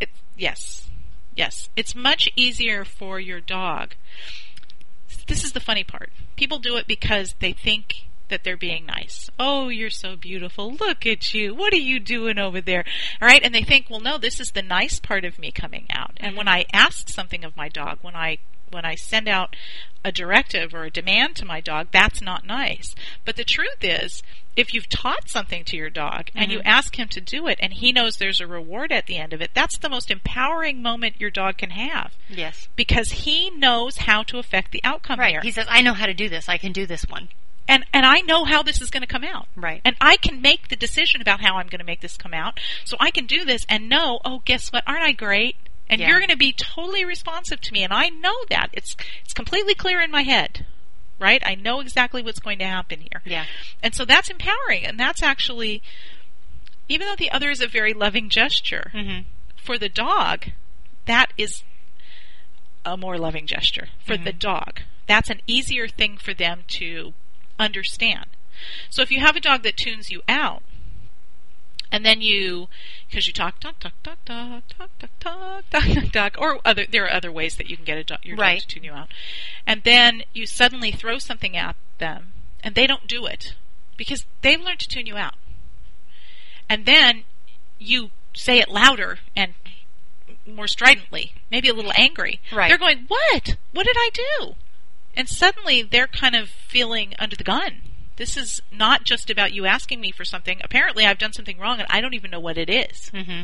It, 0.01 0.09
yes. 0.37 0.89
Yes. 1.37 1.69
It's 1.77 1.95
much 1.95 2.31
easier 2.37 2.85
for 2.87 3.21
your 3.21 3.41
dog. 3.41 3.97
This 5.27 5.45
is 5.45 5.53
the 5.53 5.61
funny 5.61 5.85
part. 5.85 6.11
People 6.37 6.59
do 6.59 6.77
it 6.77 6.87
because 6.87 7.35
they 7.41 7.53
think 7.53 8.05
that 8.29 8.45
they're 8.45 8.57
being 8.57 8.87
nice. 8.87 9.31
Oh, 9.39 9.69
you're 9.69 9.91
so 9.91 10.17
beautiful. 10.17 10.73
Look 10.75 11.07
at 11.07 11.35
you. 11.35 11.55
What 11.55 11.73
are 11.73 11.77
you 11.77 12.01
doing 12.01 12.39
over 12.39 12.61
there? 12.61 12.85
All 13.21 13.29
right. 13.29 13.43
And 13.43 13.55
they 13.55 13.63
think, 13.63 13.89
well, 13.91 14.01
no, 14.01 14.19
this 14.19 14.41
is 14.41 14.51
the 14.53 14.63
nice 14.63 14.99
part 14.99 15.25
of 15.25 15.39
me 15.39 15.51
coming 15.51 15.87
out. 15.91 16.13
And 16.19 16.37
when 16.37 16.49
I 16.49 16.65
ask 16.73 17.09
something 17.09 17.45
of 17.45 17.57
my 17.57 17.69
dog, 17.69 17.99
when 18.03 18.17
I 18.17 18.39
when 18.71 18.85
I 18.85 18.97
send 18.97 19.29
out 19.29 19.55
a 20.05 20.11
directive 20.11 20.75
or 20.75 20.85
a 20.85 20.91
demand 20.91 21.37
to 21.37 21.45
my 21.45 21.61
dog, 21.61 21.89
that's 21.93 22.21
not 22.21 22.45
nice. 22.45 22.95
But 23.25 23.37
the 23.37 23.45
truth 23.45 23.83
is, 23.83 24.23
if 24.57 24.75
you've 24.75 24.89
taught 24.89 25.31
something 25.31 25.65
to 25.65 25.77
your 25.77 25.91
dog 25.91 26.31
and 26.35 26.51
you 26.51 26.59
mm-hmm. 26.59 26.69
ask 26.69 26.99
him 26.99 27.09
to 27.09 27.21
do 27.21 27.47
it 27.47 27.59
and 27.61 27.73
he 27.73 27.93
knows 27.93 28.17
there's 28.17 28.41
a 28.41 28.47
reward 28.47 28.91
at 28.91 29.07
the 29.07 29.17
end 29.17 29.33
of 29.33 29.41
it, 29.41 29.51
that's 29.55 29.79
the 29.79 29.89
most 29.89 30.11
empowering 30.11 30.83
moment 30.83 31.21
your 31.21 31.31
dog 31.31 31.57
can 31.59 31.71
have 31.71 32.15
Yes. 32.29 32.69
because 32.75 33.13
he 33.13 33.51
knows 33.51 33.99
how 33.99 34.23
to 34.25 34.39
affect 34.39 34.73
the 34.73 34.83
outcome 34.83 35.21
Right. 35.21 35.31
here. 35.31 35.41
He 35.43 35.53
says, 35.53 35.67
"I 35.69 35.81
know 35.81 35.95
how 35.95 36.07
to 36.07 36.15
do 36.15 36.29
this. 36.29 36.49
I 36.49 36.59
can 36.59 36.73
do 36.73 36.87
this 36.87 37.05
one." 37.09 37.29
And 37.69 37.85
and 37.93 38.05
I 38.07 38.21
know 38.21 38.45
how 38.45 38.63
this 38.63 38.81
is 38.83 38.91
going 38.91 39.01
to 39.03 39.07
come 39.07 39.25
out. 39.25 39.47
Right. 39.57 39.81
And 39.85 39.97
I 40.01 40.17
can 40.17 40.43
make 40.43 40.69
the 40.69 40.77
decision 40.77 41.21
about 41.21 41.41
how 41.41 41.57
I'm 41.57 41.67
going 41.69 41.79
to 41.81 41.85
make 41.85 42.01
this 42.01 42.17
come 42.17 42.35
out. 42.35 42.61
So 42.85 42.97
I 43.01 43.11
can 43.11 43.27
do 43.27 43.45
this 43.45 43.65
and 43.69 43.89
know, 43.89 44.21
oh, 44.25 44.43
guess 44.45 44.71
what? 44.73 44.85
Aren't 44.87 45.03
I 45.05 45.13
great? 45.13 45.57
And 45.89 46.01
Yeah. 46.01 46.09
you're 46.09 46.19
going 46.19 46.31
to 46.31 46.37
be 46.37 46.53
totally 46.53 47.05
responsive 47.05 47.61
to 47.63 47.73
me 47.73 47.83
and 47.85 47.93
I 47.93 48.09
know 48.09 48.35
that. 48.51 48.69
It's 48.73 48.97
it's 49.25 49.35
completely 49.35 49.75
clear 49.75 50.01
in 50.01 50.11
my 50.11 50.23
head. 50.23 50.67
Right? 51.19 51.43
I 51.47 51.55
know 51.55 51.81
exactly 51.81 52.23
what's 52.23 52.41
going 52.41 52.59
to 52.59 52.67
happen 52.67 53.01
here. 53.01 53.23
Yeah. 53.25 53.45
And 53.83 53.95
so 53.95 54.05
that's 54.05 54.29
empowering 54.31 54.85
and 54.85 54.99
that's 54.99 55.23
actually 55.23 55.83
even 56.89 57.07
though 57.07 57.17
the 57.17 57.31
other 57.31 57.51
is 57.51 57.61
a 57.63 57.67
very 57.67 57.95
loving 57.95 58.29
gesture, 58.29 58.91
Mm-hmm. 58.95 59.23
for 59.57 59.79
the 59.79 59.89
dog, 59.89 60.47
that 61.07 61.33
is 61.39 61.63
a 62.85 62.97
more 62.99 63.17
loving 63.17 63.47
gesture 63.47 63.89
for 64.07 64.17
the 64.19 64.33
dog. 64.33 64.81
That's 65.07 65.31
an 65.31 65.41
easier 65.47 65.89
thing 65.89 66.19
for 66.19 66.35
them 66.35 66.65
to 66.69 67.15
understand. 67.59 68.27
So 68.91 69.03
if 69.03 69.11
you 69.11 69.21
have 69.21 69.37
a 69.37 69.41
dog 69.41 69.63
that 69.63 69.77
tunes 69.77 70.11
you 70.11 70.23
out, 70.29 70.63
and 71.93 72.05
then 72.05 72.21
you, 72.21 72.69
because 73.09 73.27
you 73.27 73.33
talk, 73.33 73.61
talk, 73.61 73.79
talk, 73.79 73.93
talk, 74.03 74.19
talk, 74.25 74.63
talk, 74.69 74.91
talk, 74.99 75.11
talk, 75.21 75.71
talk, 75.71 75.85
talk, 75.95 76.13
talk, 76.13 76.37
or 76.39 76.61
other, 76.65 76.87
there 76.91 77.05
are 77.05 77.13
other 77.13 77.31
ways 77.31 77.57
that 77.57 77.69
you 77.71 77.77
can 77.77 77.85
get 77.85 77.99
a 77.99 78.05
dog, 78.05 78.19
your 78.25 78.37
Right. 78.37 78.61
dog 78.61 78.69
to 78.69 78.75
tune 78.75 78.85
you 78.85 78.93
out, 78.93 79.09
and 79.67 79.83
then 79.85 80.25
you 80.33 80.47
suddenly 80.47 80.91
throw 80.91 81.19
something 81.19 81.57
at 81.57 81.77
them, 81.99 82.33
and 82.63 82.75
they 82.75 82.87
don't 82.87 83.07
do 83.07 83.27
it 83.27 83.55
because 83.97 84.25
they've 84.43 84.61
learned 84.61 84.81
to 84.81 84.89
tune 84.89 85.07
you 85.07 85.17
out, 85.17 85.35
and 86.69 86.85
then 86.87 87.25
you 87.79 88.11
say 88.35 88.59
it 88.59 88.69
louder 88.69 89.19
and 89.37 89.55
more 90.47 90.67
stridently, 90.67 91.35
maybe 91.51 91.69
a 91.69 91.75
little 91.75 91.93
angry. 91.97 92.41
Right. 92.53 92.69
They're 92.69 92.79
going, 92.79 93.05
"What? 93.07 93.57
What 93.73 93.87
did 93.87 93.97
I 93.97 94.11
do?" 94.13 94.57
And 95.17 95.29
suddenly 95.29 95.83
they're 95.83 96.07
kind 96.09 96.35
of 96.35 96.49
feeling 96.49 97.15
under 97.19 97.37
the 97.37 97.45
gun. 97.45 97.83
This 98.17 98.37
is 98.37 98.63
not 98.73 99.05
just 99.05 99.29
about 99.31 99.53
you 99.53 99.67
asking 99.67 100.01
me 100.01 100.13
for 100.13 100.25
something. 100.25 100.61
Apparently, 100.63 101.05
I've 101.05 101.19
done 101.19 101.33
something 101.33 101.59
wrong 101.59 101.79
and 101.81 101.89
I 101.91 102.01
don't 102.01 102.15
even 102.15 102.31
know 102.31 102.41
what 102.41 102.57
it 102.59 102.71
is. 102.71 103.11
Mm-hmm. 103.13 103.43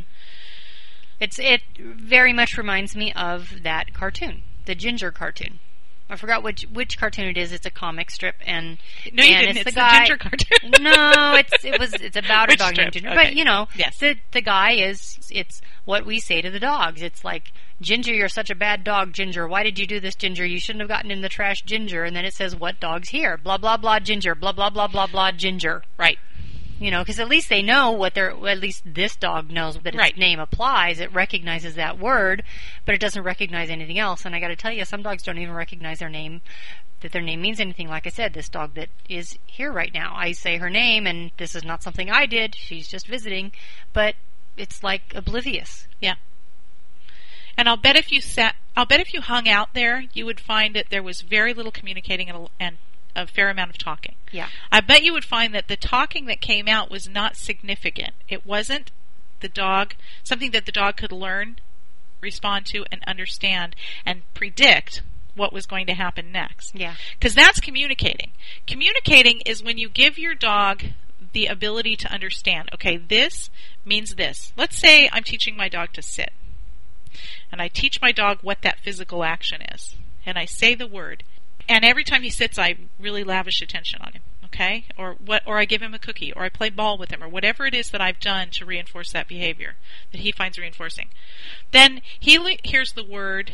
It's 1.18 1.38
it 1.38 1.62
very 1.78 2.32
much 2.32 2.56
reminds 2.56 2.96
me 2.96 3.12
of 3.12 3.62
that 3.62 3.92
cartoon, 3.92 4.42
the 4.64 4.74
Ginger 4.74 5.10
cartoon. 5.10 5.58
I 6.08 6.16
forgot 6.16 6.42
which 6.42 6.62
which 6.72 6.98
cartoon 6.98 7.26
it 7.26 7.36
is. 7.36 7.52
It's 7.52 7.66
a 7.66 7.70
comic 7.70 8.10
strip, 8.10 8.36
and 8.46 8.78
No, 9.12 9.22
you 9.22 9.34
and 9.34 9.46
didn't. 9.46 9.58
It's, 9.58 9.58
It's 9.58 9.64
the 9.66 9.70
the 9.70 9.80
guy. 9.80 9.98
Ginger 10.06 10.16
cartoon. 10.16 10.70
no, 10.82 11.34
it's 11.36 11.64
it 11.64 11.78
was 11.78 11.92
it's 11.94 12.16
about 12.16 12.48
a 12.48 12.52
Which 12.52 12.58
dog 12.58 12.76
named? 12.76 12.92
Ginger. 12.94 13.08
Okay. 13.10 13.16
But 13.16 13.36
you 13.36 13.44
know, 13.44 13.68
Yes. 13.76 13.98
the 13.98 14.16
the 14.32 14.40
guy 14.40 14.72
is 14.72 15.18
it's 15.30 15.60
what 15.84 16.06
we 16.06 16.18
say 16.20 16.40
to 16.40 16.50
the 16.50 16.58
dogs. 16.58 17.02
It's 17.02 17.24
like 17.24 17.52
Ginger, 17.80 18.12
you're 18.12 18.28
such 18.28 18.50
a 18.50 18.54
bad 18.54 18.84
dog, 18.84 19.12
Ginger. 19.14 19.48
Why 19.48 19.62
did 19.62 19.78
you 19.78 19.86
do 19.86 20.00
this, 20.00 20.14
Ginger? 20.14 20.44
You 20.44 20.60
shouldn't 20.60 20.80
have 20.82 20.88
gotten 20.88 21.10
in 21.10 21.22
the 21.22 21.28
trash, 21.28 21.62
Ginger. 21.62 22.04
And 22.04 22.14
then 22.14 22.24
it 22.26 22.34
says, 22.34 22.54
what 22.54 22.78
dog's 22.78 23.08
here? 23.08 23.38
Blah 23.38 23.58
blah 23.58 23.76
blah, 23.78 24.00
Ginger. 24.00 24.34
Blah 24.34 24.52
blah 24.52 24.70
blah 24.70 24.86
blah 24.86 25.06
blah, 25.06 25.32
Ginger. 25.32 25.82
Right. 25.98 26.18
You 26.78 26.90
know, 26.90 27.00
because 27.00 27.20
at 27.20 27.28
least 27.28 27.48
they 27.50 27.62
know 27.62 27.90
what 27.92 28.14
they're. 28.14 28.30
At 28.30 28.60
least 28.60 28.82
this 28.86 29.16
dog 29.16 29.50
knows 29.50 29.74
that 29.76 29.86
its 29.88 29.96
Right. 29.96 30.16
name 30.16 30.40
applies. 30.40 31.00
It 31.00 31.12
recognizes 31.12 31.74
that 31.74 31.98
word, 31.98 32.42
but 32.86 32.94
it 32.94 33.00
doesn't 33.00 33.22
recognize 33.22 33.70
anything 33.70 33.98
else. 33.98 34.24
And 34.24 34.34
I 34.34 34.40
got 34.40 34.48
to 34.48 34.56
tell 34.56 34.72
you, 34.72 34.84
some 34.84 35.02
dogs 35.02 35.22
don't 35.22 35.38
even 35.38 35.54
recognize 35.54 35.98
their 35.98 36.08
name, 36.08 36.40
that 37.00 37.12
their 37.12 37.22
name 37.22 37.42
means 37.42 37.60
anything. 37.60 37.88
Like 37.88 38.06
I 38.06 38.10
said, 38.10 38.32
this 38.32 38.48
dog 38.48 38.74
that 38.74 38.88
is 39.08 39.38
here 39.46 39.70
right 39.72 39.92
now, 39.92 40.14
I 40.16 40.32
say 40.32 40.56
her 40.56 40.70
name, 40.70 41.06
and 41.06 41.32
this 41.36 41.54
is 41.54 41.64
not 41.64 41.82
something 41.82 42.10
I 42.10 42.26
did. 42.26 42.54
She's 42.54 42.88
just 42.88 43.06
visiting, 43.06 43.52
but 43.92 44.14
it's 44.56 44.82
like 44.82 45.12
oblivious. 45.14 45.86
Yeah. 46.00 46.14
And 47.60 47.68
I'll 47.68 47.76
bet 47.76 47.94
if 47.94 48.10
you 48.10 48.22
sat, 48.22 48.56
I'll 48.74 48.86
bet 48.86 49.00
if 49.00 49.12
you 49.12 49.20
hung 49.20 49.46
out 49.46 49.74
there, 49.74 50.04
you 50.14 50.24
would 50.24 50.40
find 50.40 50.74
that 50.74 50.86
there 50.88 51.02
was 51.02 51.20
very 51.20 51.52
little 51.52 51.70
communicating 51.70 52.30
and 52.30 52.38
a, 52.38 52.46
and 52.58 52.76
a 53.14 53.26
fair 53.26 53.50
amount 53.50 53.68
of 53.68 53.76
talking. 53.76 54.14
Yeah. 54.32 54.48
I 54.72 54.80
bet 54.80 55.02
you 55.02 55.12
would 55.12 55.26
find 55.26 55.54
that 55.54 55.68
the 55.68 55.76
talking 55.76 56.24
that 56.24 56.40
came 56.40 56.68
out 56.68 56.90
was 56.90 57.06
not 57.06 57.36
significant. 57.36 58.14
It 58.30 58.46
wasn't 58.46 58.92
the 59.40 59.48
dog, 59.50 59.92
something 60.24 60.52
that 60.52 60.64
the 60.64 60.72
dog 60.72 60.96
could 60.96 61.12
learn, 61.12 61.56
respond 62.22 62.64
to, 62.68 62.86
and 62.90 63.02
understand 63.06 63.76
and 64.06 64.22
predict 64.32 65.02
what 65.34 65.52
was 65.52 65.66
going 65.66 65.86
to 65.88 65.92
happen 65.92 66.32
next. 66.32 66.74
Yeah. 66.74 66.94
Because 67.18 67.34
that's 67.34 67.60
communicating. 67.60 68.30
Communicating 68.66 69.42
is 69.44 69.62
when 69.62 69.76
you 69.76 69.90
give 69.90 70.16
your 70.16 70.34
dog 70.34 70.82
the 71.34 71.44
ability 71.44 71.96
to 71.96 72.10
understand, 72.10 72.70
okay, 72.72 72.96
this 72.96 73.50
means 73.84 74.14
this. 74.14 74.54
Let's 74.56 74.78
say 74.78 75.10
I'm 75.12 75.24
teaching 75.24 75.58
my 75.58 75.68
dog 75.68 75.92
to 75.92 76.00
sit. 76.00 76.32
And 77.50 77.60
I 77.60 77.68
teach 77.68 78.00
my 78.00 78.12
dog 78.12 78.38
what 78.42 78.62
that 78.62 78.80
physical 78.80 79.24
action 79.24 79.62
is. 79.74 79.96
And 80.24 80.38
I 80.38 80.44
say 80.44 80.74
the 80.74 80.86
word. 80.86 81.24
And 81.68 81.84
every 81.84 82.04
time 82.04 82.22
he 82.22 82.30
sits, 82.30 82.58
I 82.58 82.76
really 82.98 83.24
lavish 83.24 83.62
attention 83.62 84.00
on 84.02 84.12
him. 84.12 84.22
Okay? 84.44 84.84
Or 84.98 85.14
what, 85.24 85.42
or 85.46 85.58
I 85.58 85.64
give 85.64 85.80
him 85.80 85.94
a 85.94 85.98
cookie, 85.98 86.32
or 86.32 86.42
I 86.42 86.48
play 86.48 86.70
ball 86.70 86.98
with 86.98 87.10
him, 87.12 87.22
or 87.22 87.28
whatever 87.28 87.66
it 87.66 87.74
is 87.74 87.90
that 87.90 88.00
I've 88.00 88.18
done 88.18 88.48
to 88.52 88.66
reinforce 88.66 89.12
that 89.12 89.28
behavior 89.28 89.76
that 90.10 90.20
he 90.20 90.32
finds 90.32 90.58
reinforcing. 90.58 91.08
Then 91.70 92.02
he 92.18 92.38
le- 92.38 92.56
hears 92.64 92.92
the 92.92 93.04
word 93.04 93.52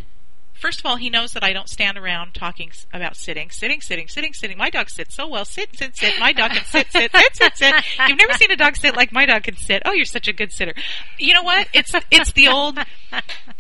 First 0.61 0.81
of 0.81 0.87
all, 0.87 0.97
he 0.97 1.11
knows 1.11 1.33
that 1.33 1.45
I 1.45 1.53
don't 1.53 1.69
stand 1.69 1.99
around 1.99 2.35
talking 2.35 2.71
about 2.93 3.17
sitting, 3.17 3.51
sitting, 3.51 3.81
sitting, 3.81 4.09
sitting, 4.09 4.33
sitting. 4.33 4.57
My 4.59 4.71
dog 4.71 4.89
sits 4.91 5.15
so 5.15 5.29
well. 5.29 5.45
Sit, 5.45 5.77
sit, 5.77 5.97
sit. 5.97 6.15
My 6.19 6.33
dog 6.33 6.53
can 6.53 6.65
sit, 6.65 6.91
sit, 6.91 7.11
sit, 7.13 7.37
sit, 7.37 7.57
sit. 7.57 7.75
You've 8.09 8.19
never 8.19 8.33
seen 8.35 8.51
a 8.51 8.57
dog 8.57 8.77
sit 8.77 8.97
like 8.97 9.13
my 9.13 9.27
dog 9.27 9.43
can 9.45 9.57
sit. 9.57 9.83
Oh, 9.85 9.93
you're 9.93 10.05
such 10.05 10.29
a 10.29 10.33
good 10.33 10.53
sitter. 10.53 10.75
You 11.19 11.35
know 11.35 11.43
what? 11.43 11.69
It's 11.75 11.93
it's 12.11 12.33
the 12.33 12.49
old, 12.49 12.79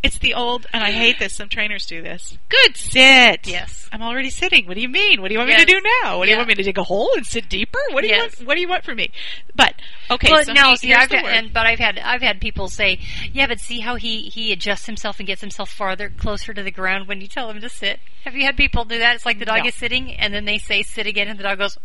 it's 0.02 0.18
the 0.18 0.35
old, 0.35 0.66
and 0.72 0.82
I 0.82 0.90
hate 0.90 1.18
this. 1.18 1.35
Some 1.35 1.48
trainers 1.48 1.87
do 1.87 2.02
this. 2.02 2.38
Good 2.48 2.76
sit. 2.76 3.46
Yes. 3.46 3.88
I'm 3.92 4.02
already 4.02 4.30
sitting. 4.30 4.66
What 4.66 4.74
do 4.74 4.80
you 4.80 4.88
mean? 4.88 5.20
What 5.22 5.28
do 5.28 5.35
you 5.35 5.38
want 5.38 5.48
me 5.48 5.54
Yes. 5.54 5.64
to 5.66 5.72
do 5.72 5.80
now? 6.02 6.18
What 6.18 6.24
do 6.26 6.30
you 6.32 6.37
want 6.37 6.48
me 6.48 6.54
to 6.54 6.62
dig 6.62 6.76
a 6.78 6.82
hole 6.82 7.11
and 7.16 7.24
sit 7.26 7.48
deeper? 7.48 7.78
What 7.92 8.02
do 8.02 8.09
you 8.09 8.14
Yes. 8.14 8.38
want? 8.38 8.48
What 8.48 8.54
do 8.54 8.61
you 8.61 8.68
want 8.68 8.85
from 8.85 8.96
me? 8.96 9.11
But 9.54 9.74
okay, 10.11 10.30
well, 10.30 10.44
so 10.44 10.52
now 10.52 10.70
he 10.70 10.76
see, 10.76 10.87
hears 10.88 10.98
I've 11.02 11.09
the 11.11 11.16
had, 11.16 11.24
word. 11.24 11.32
and, 11.35 11.52
but 11.52 11.66
I've 11.66 11.78
had 11.78 11.98
I've 11.98 12.20
had 12.22 12.40
people 12.40 12.68
say, 12.68 12.98
yeah, 13.32 13.46
but 13.46 13.61
see 13.61 13.80
how 13.80 13.94
he 13.96 14.22
he 14.22 14.52
adjusts 14.52 14.87
himself 14.87 15.18
and 15.18 15.26
gets 15.26 15.40
himself 15.40 15.70
farther 15.70 16.11
closer 16.11 16.52
to 16.52 16.62
the 16.62 16.70
around 16.87 17.09
when 17.09 17.20
you 17.20 17.27
tell 17.27 17.51
him 17.51 17.61
to 17.61 17.68
sit. 17.68 17.99
Have 18.25 18.35
you 18.35 18.44
had 18.44 18.57
people 18.57 18.85
do 18.85 18.99
that? 18.99 19.16
It's 19.16 19.27
like 19.27 19.38
the 19.38 19.44
dog 19.44 19.62
No. 19.62 19.68
is 19.68 19.75
sitting 19.75 20.14
and 20.14 20.33
then 20.33 20.44
they 20.44 20.59
say 20.59 20.83
sit 20.83 21.07
again 21.07 21.29
and 21.29 21.38
the 21.38 21.42
dog 21.42 21.59
goes, 21.59 21.77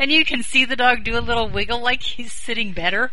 and 0.00 0.10
you 0.10 0.24
can 0.24 0.42
see 0.42 0.64
the 0.64 0.74
dog 0.76 1.04
do 1.04 1.16
a 1.16 1.20
little 1.20 1.48
wiggle 1.48 1.80
like 1.80 2.02
he's 2.02 2.32
sitting 2.32 2.72
better. 2.72 3.12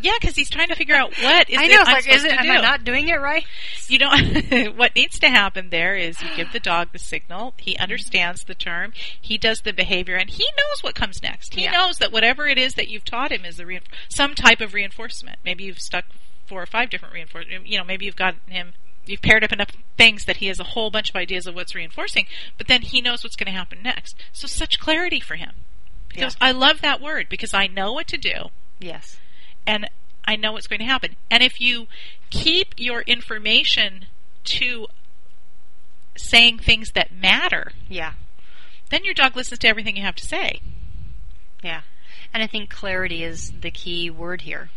Yeah, 0.00 0.12
because 0.20 0.34
he's 0.34 0.50
trying 0.50 0.68
to 0.68 0.74
figure 0.74 0.94
out 0.96 1.10
what 1.22 1.48
is 1.48 1.58
I 1.58 1.64
it 1.64 1.70
know, 1.70 1.82
I'm 1.86 1.92
like, 1.94 2.08
is 2.08 2.24
it, 2.24 2.32
am 2.32 2.44
do. 2.44 2.50
I 2.50 2.60
not 2.60 2.82
doing 2.84 3.08
it 3.08 3.20
right? 3.20 3.44
You 3.88 3.98
know, 4.00 4.10
what 4.76 4.94
needs 4.96 5.18
to 5.20 5.28
happen 5.28 5.70
there 5.70 5.94
is 5.94 6.20
you 6.20 6.28
give 6.36 6.52
the 6.52 6.58
dog 6.60 6.88
the 6.92 6.98
signal. 6.98 7.54
He 7.56 7.76
understands 7.78 8.42
the 8.44 8.54
term. 8.54 8.92
He 9.20 9.38
does 9.38 9.60
the 9.60 9.72
behavior, 9.72 10.16
and 10.16 10.28
he 10.28 10.44
knows 10.58 10.82
what 10.82 10.94
comes 10.96 11.22
next. 11.22 11.54
He 11.54 11.62
Yeah. 11.64 11.70
knows 11.72 11.98
that 11.98 12.10
whatever 12.12 12.46
it 12.48 12.58
is 12.58 12.74
that 12.74 12.88
you've 12.88 13.04
taught 13.04 13.30
him 13.30 13.44
is 13.44 13.62
rein- 13.62 13.80
some 14.08 14.34
type 14.34 14.60
of 14.60 14.74
reinforcement. 14.74 15.38
Maybe 15.44 15.64
you've 15.64 15.78
stuck 15.80 16.04
four 16.46 16.62
or 16.62 16.66
five 16.66 16.90
different 16.90 17.14
reinforcements. 17.14 17.68
You 17.70 17.78
know, 17.78 17.84
maybe 17.84 18.06
you've 18.06 18.16
gotten 18.16 18.40
him. 18.48 18.72
You've 19.06 19.22
paired 19.22 19.42
up 19.44 19.52
enough 19.52 19.70
things 19.96 20.24
that 20.26 20.36
he 20.36 20.46
has 20.46 20.60
a 20.60 20.64
whole 20.64 20.90
bunch 20.90 21.10
of 21.10 21.16
ideas 21.16 21.46
of 21.46 21.54
what's 21.54 21.74
reinforcing, 21.74 22.26
but 22.56 22.68
then 22.68 22.82
he 22.82 23.00
knows 23.00 23.24
what's 23.24 23.36
going 23.36 23.46
to 23.52 23.58
happen 23.58 23.78
next. 23.82 24.14
So 24.32 24.46
such 24.46 24.78
clarity 24.78 25.18
for 25.20 25.34
him. 25.34 25.52
Because 26.08 26.36
I 26.40 26.52
love 26.52 26.82
that 26.82 27.00
word 27.00 27.28
because 27.30 27.54
I 27.54 27.66
know 27.66 27.92
what 27.92 28.06
to 28.08 28.18
do 28.18 28.50
Yes. 28.78 29.18
and 29.66 29.88
I 30.26 30.36
know 30.36 30.52
what's 30.52 30.66
going 30.66 30.80
to 30.80 30.84
happen. 30.86 31.16
And 31.30 31.42
if 31.42 31.58
you 31.60 31.86
keep 32.30 32.74
your 32.76 33.00
information 33.02 34.06
to 34.44 34.86
saying 36.16 36.58
things 36.58 36.92
that 36.92 37.12
matter, 37.14 37.72
Yeah. 37.88 38.12
then 38.90 39.04
your 39.04 39.14
dog 39.14 39.34
listens 39.36 39.58
to 39.60 39.68
everything 39.68 39.96
you 39.96 40.02
have 40.02 40.16
to 40.16 40.26
say. 40.26 40.60
Yeah. 41.62 41.82
And 42.34 42.42
I 42.42 42.46
think 42.46 42.70
clarity 42.70 43.24
is 43.24 43.50
the 43.60 43.70
key 43.70 44.10
word 44.10 44.42
here. 44.42 44.70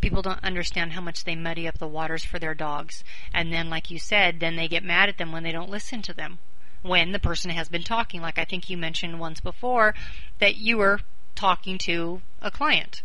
People 0.00 0.22
don't 0.22 0.42
understand 0.42 0.92
how 0.92 1.00
much 1.00 1.24
they 1.24 1.36
muddy 1.36 1.68
up 1.68 1.78
the 1.78 1.88
waters 1.88 2.24
for 2.24 2.38
their 2.38 2.54
dogs. 2.54 3.04
And 3.32 3.52
then, 3.52 3.68
like 3.68 3.90
you 3.90 3.98
said, 3.98 4.40
then 4.40 4.56
they 4.56 4.68
get 4.68 4.84
mad 4.84 5.08
at 5.08 5.18
them 5.18 5.32
when 5.32 5.42
they 5.42 5.52
don't 5.52 5.70
listen 5.70 6.02
to 6.02 6.14
them. 6.14 6.38
When 6.82 7.12
the 7.12 7.18
person 7.18 7.50
has 7.50 7.68
been 7.68 7.82
talking, 7.82 8.22
like 8.22 8.38
I 8.38 8.44
think 8.44 8.70
you 8.70 8.78
mentioned 8.78 9.20
once 9.20 9.40
before, 9.40 9.94
that 10.38 10.56
you 10.56 10.78
were 10.78 11.00
talking 11.34 11.76
to 11.78 12.22
a 12.40 12.50
client. 12.50 13.02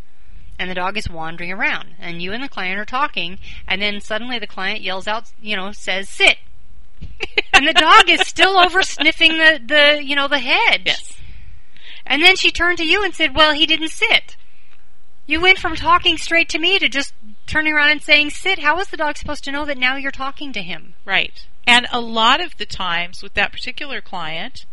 And 0.57 0.69
the 0.69 0.75
dog 0.75 0.97
is 0.97 1.09
wandering 1.09 1.51
around. 1.51 1.95
And 1.99 2.21
you 2.21 2.31
and 2.31 2.41
the 2.41 2.47
client 2.47 2.79
are 2.79 2.85
talking. 2.85 3.39
And 3.67 3.81
then 3.81 3.99
suddenly 3.99 4.39
the 4.39 4.47
client 4.47 4.81
yells 4.81 5.07
out, 5.07 5.31
you 5.41 5.57
know, 5.57 5.73
says, 5.73 6.07
sit. 6.07 6.37
and 7.53 7.67
the 7.67 7.73
dog 7.73 8.09
is 8.09 8.21
still 8.21 8.57
over 8.57 8.81
sniffing 8.81 9.33
the, 9.33 9.59
the, 9.65 10.03
you 10.03 10.15
know, 10.15 10.29
the 10.29 10.39
hedge. 10.39 10.83
Yes. 10.85 11.17
And 12.05 12.21
then 12.21 12.35
she 12.35 12.51
turned 12.51 12.77
to 12.77 12.85
you 12.85 13.03
and 13.03 13.13
said, 13.13 13.35
Well, 13.35 13.53
he 13.53 13.65
didn't 13.65 13.89
sit. 13.89 14.37
You 15.27 15.41
went 15.41 15.57
from 15.57 15.75
talking 15.75 16.17
straight 16.17 16.49
to 16.49 16.59
me 16.59 16.77
to 16.79 16.87
just 16.87 17.13
turning 17.47 17.73
around 17.73 17.89
and 17.89 18.01
saying, 18.01 18.29
Sit. 18.29 18.59
How 18.59 18.79
is 18.79 18.89
the 18.89 18.97
dog 18.97 19.17
supposed 19.17 19.43
to 19.45 19.51
know 19.51 19.65
that 19.65 19.77
now 19.77 19.95
you're 19.95 20.11
talking 20.11 20.53
to 20.53 20.61
him? 20.61 20.93
Right. 21.03 21.47
And 21.67 21.87
a 21.91 21.99
lot 21.99 22.41
of 22.41 22.57
the 22.57 22.65
times 22.67 23.23
with 23.23 23.33
that 23.33 23.51
particular 23.51 23.99
client, 23.99 24.65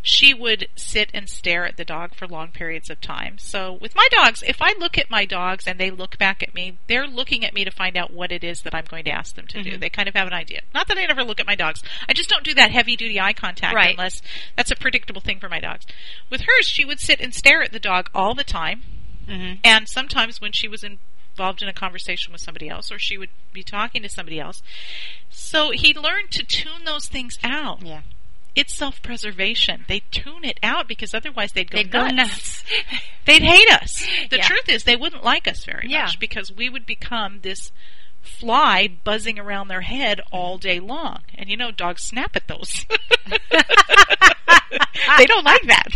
she 0.00 0.32
would 0.32 0.68
sit 0.76 1.10
and 1.12 1.28
stare 1.28 1.66
at 1.66 1.76
the 1.76 1.84
dog 1.84 2.14
for 2.14 2.26
long 2.26 2.48
periods 2.52 2.88
of 2.88 3.02
time. 3.02 3.36
So 3.36 3.74
with 3.82 3.94
my 3.94 4.08
dogs, 4.10 4.42
if 4.46 4.62
I 4.62 4.72
look 4.78 4.96
at 4.96 5.10
my 5.10 5.26
dogs 5.26 5.66
and 5.66 5.78
they 5.78 5.90
look 5.90 6.16
back 6.16 6.42
at 6.42 6.54
me, 6.54 6.78
they're 6.86 7.06
looking 7.06 7.44
at 7.44 7.52
me 7.52 7.66
to 7.66 7.70
find 7.70 7.98
out 7.98 8.10
what 8.14 8.32
it 8.32 8.42
is 8.42 8.62
that 8.62 8.74
I'm 8.74 8.86
going 8.88 9.04
to 9.04 9.10
ask 9.10 9.34
them 9.34 9.46
to 9.48 9.62
do. 9.62 9.72
Mhm. 9.72 9.80
They 9.80 9.90
kind 9.90 10.08
of 10.08 10.14
have 10.14 10.26
an 10.26 10.32
idea. 10.32 10.62
Not 10.72 10.88
that 10.88 10.96
I 10.96 11.04
never 11.04 11.22
look 11.22 11.38
at 11.38 11.46
my 11.46 11.54
dogs. 11.54 11.82
I 12.08 12.14
just 12.14 12.30
don't 12.30 12.44
do 12.44 12.54
that 12.54 12.70
heavy 12.70 12.96
duty 12.96 13.20
eye 13.20 13.34
contact 13.34 13.74
Right. 13.74 13.90
unless 13.90 14.22
that's 14.56 14.70
a 14.70 14.76
predictable 14.76 15.20
thing 15.20 15.38
for 15.40 15.50
my 15.50 15.60
dogs. 15.60 15.84
With 16.30 16.42
hers, 16.46 16.66
she 16.66 16.86
would 16.86 16.98
sit 17.00 17.20
and 17.20 17.34
stare 17.34 17.62
at 17.62 17.72
the 17.72 17.78
dog 17.78 18.08
all 18.14 18.34
the 18.34 18.42
time. 18.44 18.84
Mm-hmm. 19.28 19.54
And 19.64 19.88
sometimes 19.88 20.40
when 20.40 20.52
she 20.52 20.68
was 20.68 20.82
involved 20.84 21.62
in 21.62 21.68
a 21.68 21.72
conversation 21.72 22.32
with 22.32 22.40
somebody 22.40 22.68
else, 22.68 22.90
or 22.90 22.98
she 22.98 23.18
would 23.18 23.30
be 23.52 23.62
talking 23.62 24.02
to 24.02 24.08
somebody 24.08 24.40
else. 24.40 24.62
So 25.30 25.70
he 25.70 25.94
learned 25.94 26.30
to 26.32 26.44
tune 26.44 26.84
those 26.84 27.06
things 27.06 27.38
out. 27.44 27.82
Yeah. 27.82 28.00
It's 28.56 28.74
self 28.74 29.00
preservation. 29.02 29.84
They 29.86 30.00
tune 30.10 30.42
it 30.44 30.58
out 30.64 30.88
because 30.88 31.14
otherwise 31.14 31.52
they'd 31.52 31.70
go 31.70 31.78
They'd 31.78 31.92
nuts. 31.92 31.92
go 31.92 32.08
nuts. 32.16 32.64
They'd 33.26 33.42
hate 33.42 33.70
us. 33.70 34.04
The 34.30 34.38
Yeah. 34.38 34.42
truth 34.48 34.68
is 34.68 34.82
they 34.84 34.96
wouldn't 34.96 35.22
like 35.22 35.46
us 35.46 35.64
very 35.64 35.86
Yeah. 35.88 36.04
much 36.04 36.18
because 36.18 36.50
we 36.50 36.68
would 36.68 36.84
become 36.86 37.40
this 37.42 37.70
fly 38.22 38.88
buzzing 39.04 39.38
around 39.38 39.68
their 39.68 39.82
head 39.82 40.20
all 40.32 40.58
day 40.58 40.80
long. 40.80 41.20
And 41.36 41.48
you 41.48 41.56
know, 41.56 41.70
dogs 41.70 42.02
snap 42.02 42.34
at 42.34 42.48
those. 42.48 42.84
they 45.18 45.26
don't 45.26 45.44
like 45.44 45.62
that. 45.62 45.86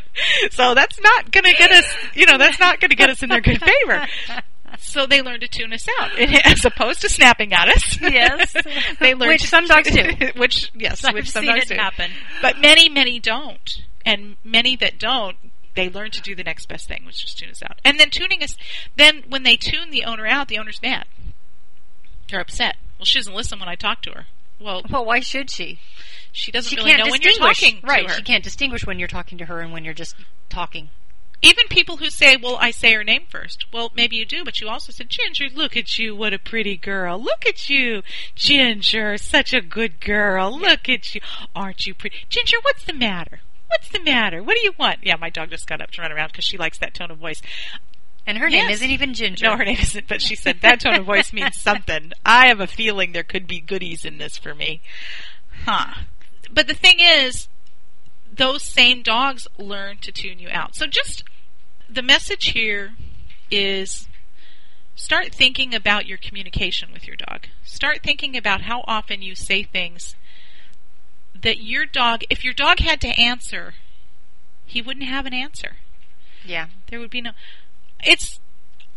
so 0.50 0.74
that's 0.74 1.00
not 1.00 1.30
going 1.30 1.44
to 1.44 1.54
get 1.56 1.70
us, 1.70 1.84
you 2.14 2.26
know, 2.26 2.38
that's 2.38 2.58
not 2.60 2.80
going 2.80 2.90
to 2.90 2.96
get 2.96 3.10
us 3.10 3.22
in 3.22 3.28
their 3.28 3.40
good 3.40 3.60
favor. 3.60 4.06
So 4.80 5.06
they 5.06 5.22
learn 5.22 5.40
to 5.40 5.48
tune 5.48 5.72
us 5.72 5.86
out, 6.00 6.16
as 6.44 6.64
opposed 6.64 7.00
to 7.00 7.08
snapping 7.08 7.52
at 7.52 7.68
us. 7.68 8.00
Yes. 8.00 8.54
they 9.00 9.14
learn 9.14 9.28
Which 9.28 9.42
to- 9.42 9.48
some 9.48 9.66
dogs 9.66 9.90
do. 9.90 10.04
which 10.36 10.70
yes, 10.74 11.04
I've 11.04 11.14
which 11.14 11.30
some 11.30 11.44
seen 11.44 11.52
dogs 11.54 11.70
it 11.70 11.74
do. 11.74 11.80
happen. 11.80 12.10
But 12.42 12.58
many, 12.60 12.88
many 12.88 13.18
don't, 13.18 13.82
and 14.04 14.36
many 14.44 14.76
that 14.76 14.98
don't, 14.98 15.36
they 15.74 15.88
learn 15.88 16.10
to 16.12 16.20
do 16.22 16.34
the 16.34 16.44
next 16.44 16.66
best 16.68 16.86
thing, 16.88 17.04
which 17.06 17.24
is 17.24 17.34
tune 17.34 17.50
us 17.50 17.62
out. 17.62 17.80
And 17.84 17.98
then 17.98 18.10
tuning 18.10 18.42
us, 18.42 18.56
then 18.96 19.24
when 19.28 19.42
they 19.42 19.56
tune 19.56 19.90
the 19.90 20.04
owner 20.04 20.26
out, 20.26 20.48
the 20.48 20.58
owner's 20.58 20.82
mad. 20.82 21.06
They're 22.30 22.40
upset. 22.40 22.76
Well, 22.98 23.04
she 23.06 23.18
doesn't 23.18 23.34
listen 23.34 23.58
when 23.60 23.68
I 23.68 23.74
talk 23.74 24.02
to 24.02 24.10
her. 24.10 24.26
Well, 24.60 24.82
Well, 24.90 25.04
why 25.04 25.20
should 25.20 25.50
she? 25.50 25.78
she 26.32 26.50
doesn't 26.52 26.70
She 26.70 26.76
really 26.76 26.90
can't 26.92 27.04
know 27.06 27.10
when 27.10 27.22
you're 27.22 27.32
talking 27.34 27.80
right. 27.82 28.06
to 28.06 28.12
her. 28.12 28.16
She 28.18 28.22
can't 28.22 28.44
distinguish 28.44 28.84
when 28.86 28.98
you're 28.98 29.08
talking 29.08 29.38
to 29.38 29.46
her 29.46 29.60
and 29.60 29.72
when 29.72 29.84
you're 29.84 29.94
just 29.94 30.14
talking. 30.48 30.90
Even 31.40 31.68
people 31.68 31.98
who 31.98 32.10
say, 32.10 32.36
well, 32.36 32.56
I 32.60 32.72
say 32.72 32.92
her 32.94 33.04
name 33.04 33.22
first. 33.30 33.66
Well, 33.72 33.92
maybe 33.94 34.16
you 34.16 34.24
do, 34.26 34.44
but 34.44 34.60
you 34.60 34.68
also 34.68 34.90
said, 34.90 35.08
Ginger, 35.08 35.46
look 35.54 35.76
at 35.76 35.96
you. 35.96 36.16
What 36.16 36.34
a 36.34 36.38
pretty 36.38 36.76
girl. 36.76 37.22
Look 37.22 37.46
at 37.46 37.70
you. 37.70 38.02
Ginger, 38.34 39.16
such 39.18 39.52
a 39.54 39.60
good 39.60 40.00
girl. 40.00 40.58
Look 40.58 40.88
at 40.88 41.14
you. 41.14 41.20
Aren't 41.54 41.86
you 41.86 41.94
pretty? 41.94 42.16
Ginger, 42.28 42.56
what's 42.62 42.84
the 42.84 42.92
matter? 42.92 43.40
What's 43.68 43.88
the 43.88 44.00
matter? 44.00 44.42
What 44.42 44.56
do 44.56 44.62
you 44.64 44.72
want? 44.78 44.98
Yeah, 45.02 45.14
my 45.16 45.30
dog 45.30 45.50
just 45.50 45.66
got 45.68 45.80
up 45.80 45.90
to 45.92 46.02
run 46.02 46.10
around 46.10 46.32
because 46.32 46.44
she 46.44 46.56
likes 46.56 46.78
that 46.78 46.94
tone 46.94 47.10
of 47.12 47.18
voice. 47.18 47.40
And 48.28 48.36
her 48.36 48.50
name 48.50 48.68
isn't 48.68 48.90
even 48.90 49.14
Ginger. 49.14 49.46
No, 49.46 49.56
her 49.56 49.64
name 49.64 49.78
isn't, 49.80 50.06
but 50.06 50.20
she 50.20 50.36
said 50.36 50.60
that 50.60 50.80
tone 50.80 50.96
of 50.96 51.06
voice 51.06 51.32
means 51.32 51.56
something. 51.62 52.12
I 52.26 52.48
have 52.48 52.60
a 52.60 52.66
feeling 52.66 53.12
there 53.12 53.22
could 53.22 53.46
be 53.46 53.58
goodies 53.58 54.04
in 54.04 54.18
this 54.18 54.36
for 54.36 54.54
me. 54.54 54.82
Huh. 55.64 56.02
But 56.52 56.66
the 56.66 56.74
thing 56.74 56.98
is, 57.00 57.48
those 58.30 58.62
same 58.62 59.00
dogs 59.00 59.48
learn 59.56 59.96
to 60.02 60.12
tune 60.12 60.38
you 60.38 60.50
out. 60.50 60.74
So 60.74 60.86
just 60.86 61.24
the 61.88 62.02
message 62.02 62.50
here 62.50 62.92
is 63.50 64.08
start 64.94 65.34
thinking 65.34 65.74
about 65.74 66.04
your 66.04 66.18
communication 66.18 66.92
with 66.92 67.06
your 67.06 67.16
dog. 67.16 67.46
Start 67.64 68.02
thinking 68.02 68.36
about 68.36 68.60
how 68.60 68.84
often 68.86 69.22
you 69.22 69.34
say 69.34 69.62
things 69.62 70.16
that 71.40 71.62
your 71.62 71.86
dog, 71.86 72.24
if 72.28 72.44
your 72.44 72.52
dog 72.52 72.80
had 72.80 73.00
to 73.00 73.18
answer, 73.18 73.72
he 74.66 74.82
wouldn't 74.82 75.06
have 75.06 75.24
an 75.24 75.32
answer. 75.32 75.76
Yeah. 76.44 76.66
There 76.90 77.00
would 77.00 77.10
be 77.10 77.22
no. 77.22 77.30
It's. 78.04 78.40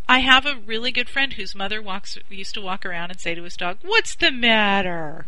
I 0.09 0.19
have 0.19 0.45
a 0.45 0.55
really 0.65 0.91
good 0.91 1.07
friend 1.07 1.33
whose 1.33 1.55
mother 1.55 1.81
walks 1.81 2.17
used 2.29 2.53
to 2.55 2.61
walk 2.61 2.85
around 2.85 3.11
and 3.11 3.19
say 3.19 3.33
to 3.35 3.43
his 3.43 3.55
dog, 3.55 3.77
"What's 3.81 4.15
the 4.15 4.31
matter?" 4.31 5.25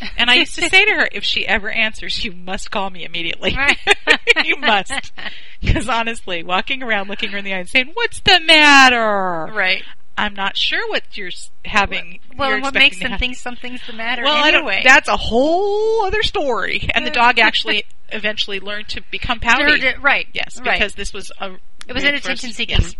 And 0.16 0.30
I 0.30 0.34
used 0.34 0.54
to 0.56 0.68
say 0.68 0.84
to 0.84 0.92
her, 0.92 1.08
if 1.12 1.24
she 1.24 1.46
ever 1.46 1.70
answers, 1.70 2.24
you 2.24 2.32
must 2.32 2.70
call 2.70 2.90
me 2.90 3.04
immediately. 3.04 3.56
Right. 3.56 3.78
you 4.44 4.56
must. 4.56 5.12
Because 5.60 5.88
honestly, 5.88 6.44
walking 6.44 6.84
around 6.84 7.08
looking 7.08 7.30
her 7.30 7.38
in 7.38 7.44
the 7.44 7.52
eye 7.52 7.58
and 7.58 7.68
saying, 7.68 7.90
What's 7.94 8.20
the 8.20 8.38
matter? 8.38 9.52
Right. 9.52 9.82
I'm 10.16 10.34
not 10.34 10.56
sure 10.56 10.88
what 10.88 11.16
you're 11.16 11.32
having. 11.64 12.20
Well, 12.36 12.48
you're 12.48 12.56
and 12.58 12.62
what 12.62 12.74
makes 12.74 13.00
them 13.00 13.18
think 13.18 13.36
something's 13.36 13.84
the 13.84 13.92
matter 13.92 14.22
well, 14.22 14.44
anyway? 14.44 14.82
that's 14.84 15.08
a 15.08 15.16
whole 15.16 16.04
other 16.04 16.22
story. 16.22 16.88
And 16.94 17.04
the 17.04 17.10
dog 17.10 17.40
actually 17.40 17.86
eventually 18.10 18.60
learned 18.60 18.86
to 18.90 19.02
become 19.10 19.40
pouty. 19.40 19.84
Right. 20.00 20.28
Yes, 20.32 20.60
right. 20.60 20.78
because 20.78 20.94
this 20.94 21.12
was 21.12 21.32
a 21.40 21.56
it 21.88 21.92
was 21.94 22.04
an 22.04 22.10
reinforced- 22.12 22.26
attention-seeking 22.44 22.78
Yes, 22.80 22.94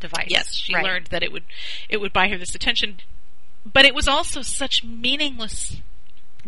device. 0.00 0.26
yes, 0.28 0.54
she 0.56 0.74
Right. 0.74 0.84
learned 0.84 1.06
that 1.08 1.22
it 1.22 1.30
would 1.32 1.44
it 1.88 2.00
would 2.00 2.12
buy 2.12 2.28
her 2.28 2.36
this 2.38 2.54
attention, 2.54 3.00
but 3.64 3.84
it 3.84 3.94
was 3.94 4.08
also 4.08 4.42
such 4.42 4.82
meaningless 4.82 5.76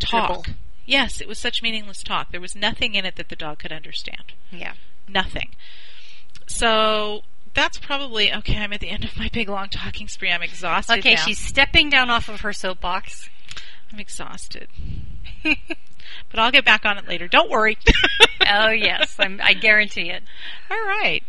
talk. 0.00 0.44
Dribble. 0.44 0.58
Yes, 0.86 1.20
it 1.20 1.28
was 1.28 1.38
such 1.38 1.62
meaningless 1.62 2.02
talk. 2.02 2.30
There 2.30 2.40
was 2.40 2.54
nothing 2.56 2.94
in 2.94 3.04
it 3.06 3.16
that 3.16 3.28
the 3.28 3.36
dog 3.36 3.58
could 3.60 3.72
understand. 3.72 4.32
Yeah. 4.50 4.74
Nothing. 5.08 5.50
So 6.46 7.22
that's 7.54 7.78
probably 7.78 8.32
okay. 8.34 8.58
I'm 8.58 8.72
at 8.72 8.80
the 8.80 8.90
end 8.90 9.04
of 9.04 9.16
my 9.16 9.28
big 9.32 9.48
long 9.48 9.68
talking 9.68 10.08
spree. 10.08 10.30
I'm 10.30 10.42
exhausted. 10.42 10.98
Okay, 10.98 11.14
now. 11.14 11.20
she's 11.24 11.38
stepping 11.38 11.88
down 11.90 12.10
off 12.10 12.28
of 12.28 12.40
her 12.42 12.52
soapbox. 12.52 13.28
I'm 13.92 14.00
exhausted. 14.00 14.68
but 15.42 16.38
I'll 16.38 16.50
get 16.50 16.64
back 16.64 16.84
on 16.84 16.98
it 16.98 17.08
later. 17.08 17.28
Don't 17.28 17.50
worry. 17.50 17.78
oh 18.50 18.70
yes, 18.70 19.14
I'm, 19.18 19.40
I 19.42 19.54
guarantee 19.54 20.10
it. 20.10 20.22
All 20.70 20.84
right. 20.84 21.22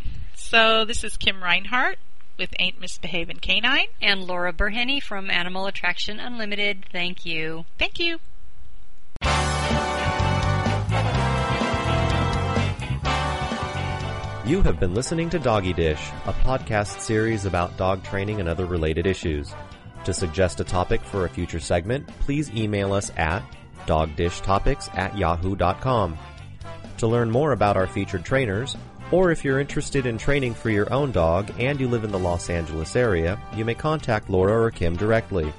So 0.49 0.85
this 0.85 1.03
is 1.03 1.17
Kim 1.17 1.43
Reinhart 1.43 1.97
with 2.37 2.53
Ain't 2.59 2.79
Misbehavin' 2.79 3.41
Canine. 3.41 3.87
And 3.99 4.27
Laura 4.27 4.53
Burhenny 4.53 5.01
from 5.01 5.31
Animal 5.31 5.65
Attraction 5.65 6.19
Unlimited. 6.19 6.85
Thank 6.91 7.25
you. 7.25 7.65
Thank 7.79 7.99
you. 7.99 8.19
You 14.45 14.61
have 14.61 14.79
been 14.79 14.93
listening 14.93 15.31
to 15.31 15.39
Doggie 15.39 15.73
Dish, 15.73 16.11
a 16.25 16.33
podcast 16.33 16.99
series 16.99 17.45
about 17.45 17.75
dog 17.75 18.03
training 18.03 18.39
and 18.39 18.47
other 18.47 18.67
related 18.67 19.07
issues. 19.07 19.51
To 20.03 20.13
suggest 20.13 20.59
a 20.59 20.63
topic 20.63 21.01
for 21.01 21.25
a 21.25 21.29
future 21.29 21.59
segment, 21.59 22.07
please 22.19 22.51
email 22.51 22.93
us 22.93 23.11
at 23.17 23.41
dogdishtopics 23.87 24.95
at 24.95 25.17
yahoo.com. 25.17 26.19
To 26.99 27.07
learn 27.07 27.31
more 27.31 27.51
about 27.51 27.75
our 27.75 27.87
featured 27.87 28.23
trainers, 28.23 28.77
or 29.11 29.31
if 29.31 29.43
you're 29.43 29.59
interested 29.59 30.05
in 30.05 30.17
training 30.17 30.53
for 30.53 30.69
your 30.69 30.89
own 30.91 31.11
dog 31.11 31.51
and 31.59 31.79
you 31.79 31.87
live 31.87 32.03
in 32.03 32.11
the 32.11 32.19
Los 32.19 32.49
Angeles 32.49 32.95
area, 32.95 33.39
you 33.55 33.63
may 33.63 33.75
contact 33.75 34.29
Laura 34.29 34.61
or 34.61 34.71
Kim 34.71 34.95
directly. 34.95 35.53